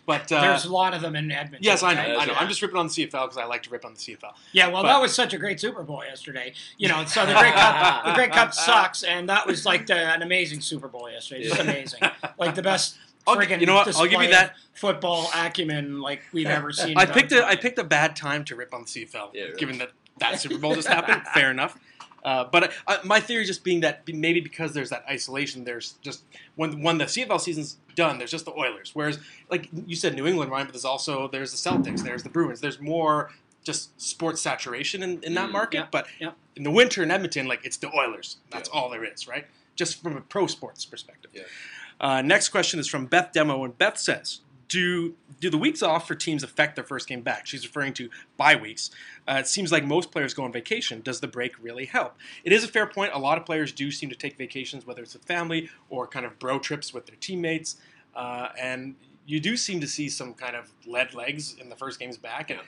[0.07, 1.61] but uh, There's a lot of them in Edmonton.
[1.63, 2.11] yes, I know, right?
[2.11, 2.33] I know.
[2.33, 2.39] Yeah.
[2.39, 4.33] I'm just ripping on the CFL because I like to rip on the CFL.
[4.53, 6.53] Yeah, well, But- that was such a great Super Bowl yesterday.
[6.79, 9.95] You know, so the Grey Cup, the Grey Cup sucks, and that was like the,
[9.97, 11.45] an amazing Super Bowl yesterday.
[11.45, 11.63] Just Yeah.
[11.63, 12.01] amazing,
[12.39, 12.97] like the best.
[13.27, 13.97] I'll friggin' you know what?
[13.97, 14.57] I'll give you that.
[14.75, 16.97] Football acumen like we've ever seen.
[16.99, 19.45] I picked our a I picked a bad time to rip on the CFL, Yeah,
[19.45, 19.57] right.
[19.57, 21.23] given that that Super Bowl just happened.
[21.33, 21.79] Fair enough.
[22.25, 26.23] Uh, but uh, my theory just being that maybe because there's that isolation, there's just
[26.55, 28.93] when when the CFL season's done, there's just the Oilers.
[28.95, 29.19] Whereas,
[29.51, 32.61] like you said, New England, Ryan, but there's also there's the Celtics, there's the Bruins.
[32.61, 33.31] There's more
[33.65, 35.77] just sports saturation in, in that Mm, market.
[35.79, 36.31] yeah, but yeah.
[36.57, 38.39] in the winter in Edmonton, like it's the Oilers.
[38.51, 38.81] That's Yeah.
[38.81, 39.47] all there is, right?
[39.77, 41.31] Just from a pro sports perspective.
[42.01, 44.41] Uh, next question is from Beth Demo, and Beth says,
[44.73, 48.09] "Do do the weeks off for teams affect their first game back?" She's referring to
[48.37, 48.91] bye weeks.
[49.29, 51.01] Uh, it seems like most players go on vacation.
[51.03, 52.17] Does the break really help?
[52.45, 53.13] It is a fair point.
[53.13, 56.25] A lot of players do seem to take vacations, whether it's with family or kind
[56.25, 57.77] of bro trips with their teammates,
[58.17, 58.95] uh, and
[59.27, 62.51] you do seem to see some kind of lead legs in the first games back.
[62.51, 62.67] And Yeah.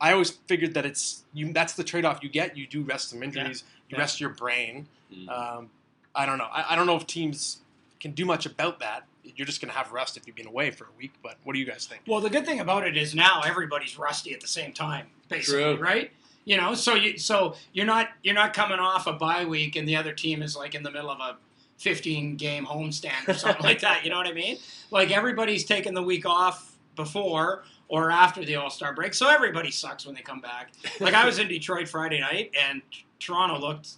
[0.00, 1.52] I always figured that it's you.
[1.52, 2.56] That's the trade off you get.
[2.56, 3.62] You do rest some injuries.
[3.88, 4.00] You Yeah.
[4.00, 4.88] rest your brain.
[5.12, 5.28] Mm.
[5.28, 5.70] Um,
[6.14, 6.48] I don't know.
[6.50, 7.58] I, I don't know if teams
[8.00, 9.04] can do much about that.
[9.24, 11.12] You're just going to have rust if you've been away for a week.
[11.22, 12.02] But what do you guys think?
[12.06, 15.62] Well, the good thing about it is now everybody's rusty at the same time, basically,
[15.62, 15.76] True.
[15.82, 16.10] right?
[16.44, 19.86] You know, so you so you're not you're not coming off a bye week and
[19.86, 21.36] the other team is like in the middle of a
[21.78, 24.04] 15 game homestand or something like that.
[24.04, 24.58] You know what I mean?
[24.90, 29.70] Like everybody's taking the week off before or after the All Star break, so everybody
[29.70, 30.72] sucks when they come back.
[30.98, 32.82] Like I was in Detroit Friday night and
[33.20, 33.90] Toronto looked.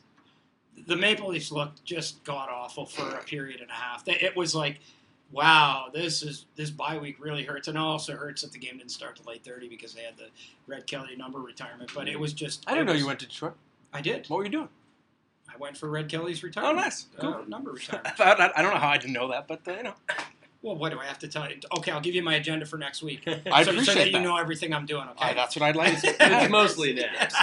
[0.86, 4.02] The Maple Leafs looked just god awful for a period and a half.
[4.06, 4.80] It was like
[5.35, 8.78] wow, this is this bye week really hurts, and it also hurts that the game
[8.78, 10.28] didn't start till eight thirty because they had the
[10.66, 11.91] Red Kelly number retirement.
[11.95, 13.55] But it was just I didn't know was- you went to Detroit.
[13.93, 14.26] I did.
[14.28, 14.68] What were you doing?
[15.53, 16.78] I went for Red Kelly's retirement.
[16.78, 17.14] Oh, retirement.
[17.18, 17.45] nice.
[17.45, 18.16] Uh, number I, retirement.
[18.16, 19.95] thought- I don't know how I didn't know that, but uh, you know,
[20.62, 21.57] well, what do I have to tell you?
[21.78, 23.22] Okay, I'll give you my agenda for next week.
[23.28, 24.20] I so, so appreciate that you that.
[24.22, 25.07] know everything I'm doing.
[25.11, 25.30] Okay.
[25.30, 25.99] Uh, that's what I'd like.
[26.03, 27.35] it's mostly naps.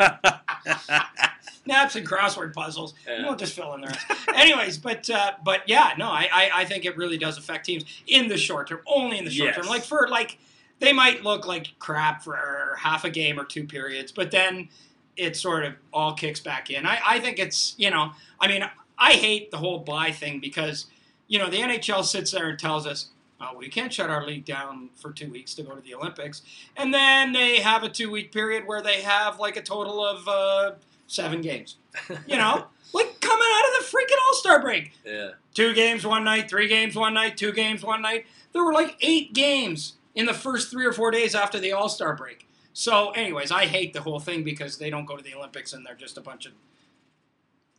[1.66, 2.94] Naps and crossword puzzles.
[3.06, 3.20] Yeah.
[3.20, 4.06] You won't just fill in the rest.
[4.34, 7.84] Anyways, but uh, but yeah, no, I, I I think it really does affect teams
[8.06, 9.56] in the short term, only in the short Yes.
[9.56, 9.66] term.
[9.66, 10.38] Like for like,
[10.78, 14.68] they might look like crap for half a game or two periods, but then
[15.16, 16.86] it sort of all kicks back in.
[16.86, 18.64] I, I think it's you know, I mean,
[18.98, 20.86] I hate the whole buy thing because
[21.28, 23.08] you know the NHL sits there and tells us.
[23.42, 26.42] Oh, we can't shut our league down for two weeks to go to the Olympics,
[26.76, 30.72] and then they have a two-week period where they have like a total of uh,
[31.10, 31.76] seven games.
[32.26, 34.92] You know, like coming out of the freaking All Star break.
[35.04, 35.30] yeah.
[35.54, 38.26] Two games one night, three games one night, two games one night.
[38.52, 41.88] There were like eight games in the first three or four days after the All
[41.88, 42.46] Star break.
[42.72, 45.84] So, anyways, I hate the whole thing because they don't go to the Olympics and
[45.84, 46.52] they're just a bunch of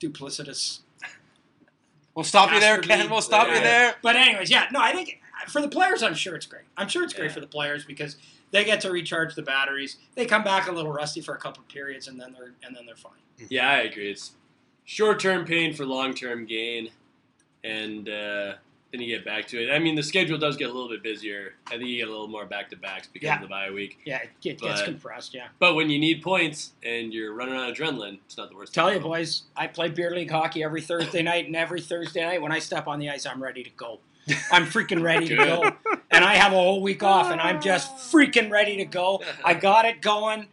[0.01, 0.79] duplicitous.
[2.13, 3.09] We'll stop you there, Ken.
[3.09, 3.95] We'll stop you there.
[4.01, 6.63] But, anyways, yeah, no, I think for the players, I'm sure it's great.
[6.75, 7.33] I'm sure it's great Yeah.
[7.35, 8.17] for the players because
[8.51, 9.97] they get to recharge the batteries.
[10.15, 12.75] They come back a little rusty for a couple of periods and then they're and
[12.75, 13.13] then they're fine.
[13.49, 14.11] Yeah, I agree.
[14.11, 14.31] It's
[14.85, 16.89] short-term pain for long-term gain,
[17.63, 18.53] and uh,
[18.91, 19.71] then you get back to it.
[19.71, 21.53] I mean, the schedule does get a little bit busier.
[21.67, 23.35] I think you get a little more back-to-backs because Yeah.
[23.35, 23.99] of the bye week.
[24.05, 25.33] Yeah, it get- gets But- compressed.
[25.33, 25.47] Yeah.
[25.59, 28.73] But when you need points and you're running on adrenaline, it's not the worst.
[28.73, 29.19] Tell you, in the world.
[29.21, 32.59] boys, I play beer league hockey every Thursday night, and every Thursday night when I
[32.59, 33.99] step on the ice, I'm ready to go.
[34.51, 35.71] I'm freaking ready to go,
[36.11, 39.21] and I have a whole week off, and I'm just freaking ready to go.
[39.43, 40.47] I got it going.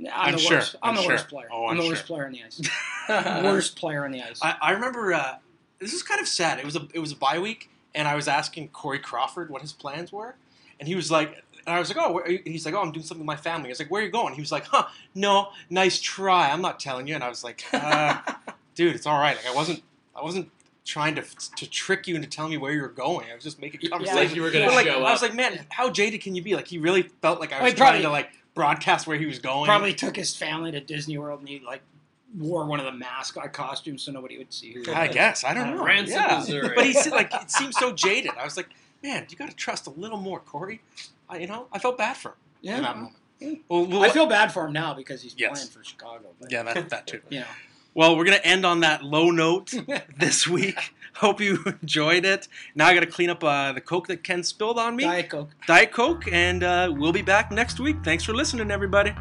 [0.00, 0.76] I'm, I'm the sure, worst.
[0.82, 1.10] I'm, I'm the sure.
[1.12, 1.48] worst player.
[1.52, 1.90] Oh, I'm, I'm the sure.
[1.92, 3.42] worst player on the ice.
[3.44, 4.40] worst player on the ice.
[4.42, 5.36] I, I remember uh,
[5.78, 6.58] this is kind of sad.
[6.58, 9.62] It was a it was a bye week, and I was asking Corey Crawford what
[9.62, 10.36] his plans were,
[10.78, 12.40] and he was like, and I was like, oh, where are you?
[12.44, 13.68] he's like, oh, I'm doing something with my family.
[13.68, 14.34] I was like, where are you going?
[14.34, 16.50] He was like, huh, no, nice try.
[16.50, 17.14] I'm not telling you.
[17.14, 18.20] And I was like, uh,
[18.74, 19.36] dude, it's all right.
[19.36, 19.82] Like I wasn't
[20.14, 20.50] I wasn't
[20.84, 21.22] trying to
[21.56, 23.30] to trick you into telling me where you were going.
[23.30, 23.90] I was just making Yeah.
[23.90, 24.16] conversation.
[24.26, 26.42] Like you were gonna But, like, show I was like, man, how jaded can you
[26.42, 26.54] be?
[26.56, 29.16] Like he really felt like I Well, was he trying probably- to like broadcast where
[29.16, 29.66] he was going.
[29.66, 31.82] Probably took his family to Disney World, and he like
[32.38, 34.82] wore one of the mascot costumes so nobody would see who.
[34.82, 35.14] he I was.
[35.14, 35.82] guess I don't uh, know.
[35.82, 36.38] Branson, yeah.
[36.38, 36.72] Missouri.
[36.74, 38.32] But he said like it seemed so jaded.
[38.38, 38.68] I was like,
[39.02, 40.80] man, you got to trust a little more, Corey.
[41.28, 42.92] I, you know, I felt bad for him in that Yeah.
[42.94, 43.14] moment.
[43.40, 43.52] Yeah.
[43.68, 45.52] Well, we'll- I feel bad for him now because he's Yes.
[45.52, 46.26] playing for Chicago.
[46.40, 47.20] But, yeah, that, that too.
[47.30, 47.46] You know.
[47.94, 49.74] Well, we're gonna end on that low note
[50.18, 50.94] this week.
[51.14, 52.48] Hope you enjoyed it.
[52.74, 55.28] Now I got to clean up uh, the Coke that Ken spilled on me, Diet
[55.28, 55.50] Coke.
[55.66, 57.96] Diet Coke, and uh, we'll be back next week.
[58.04, 59.12] Thanks for listening, everybody.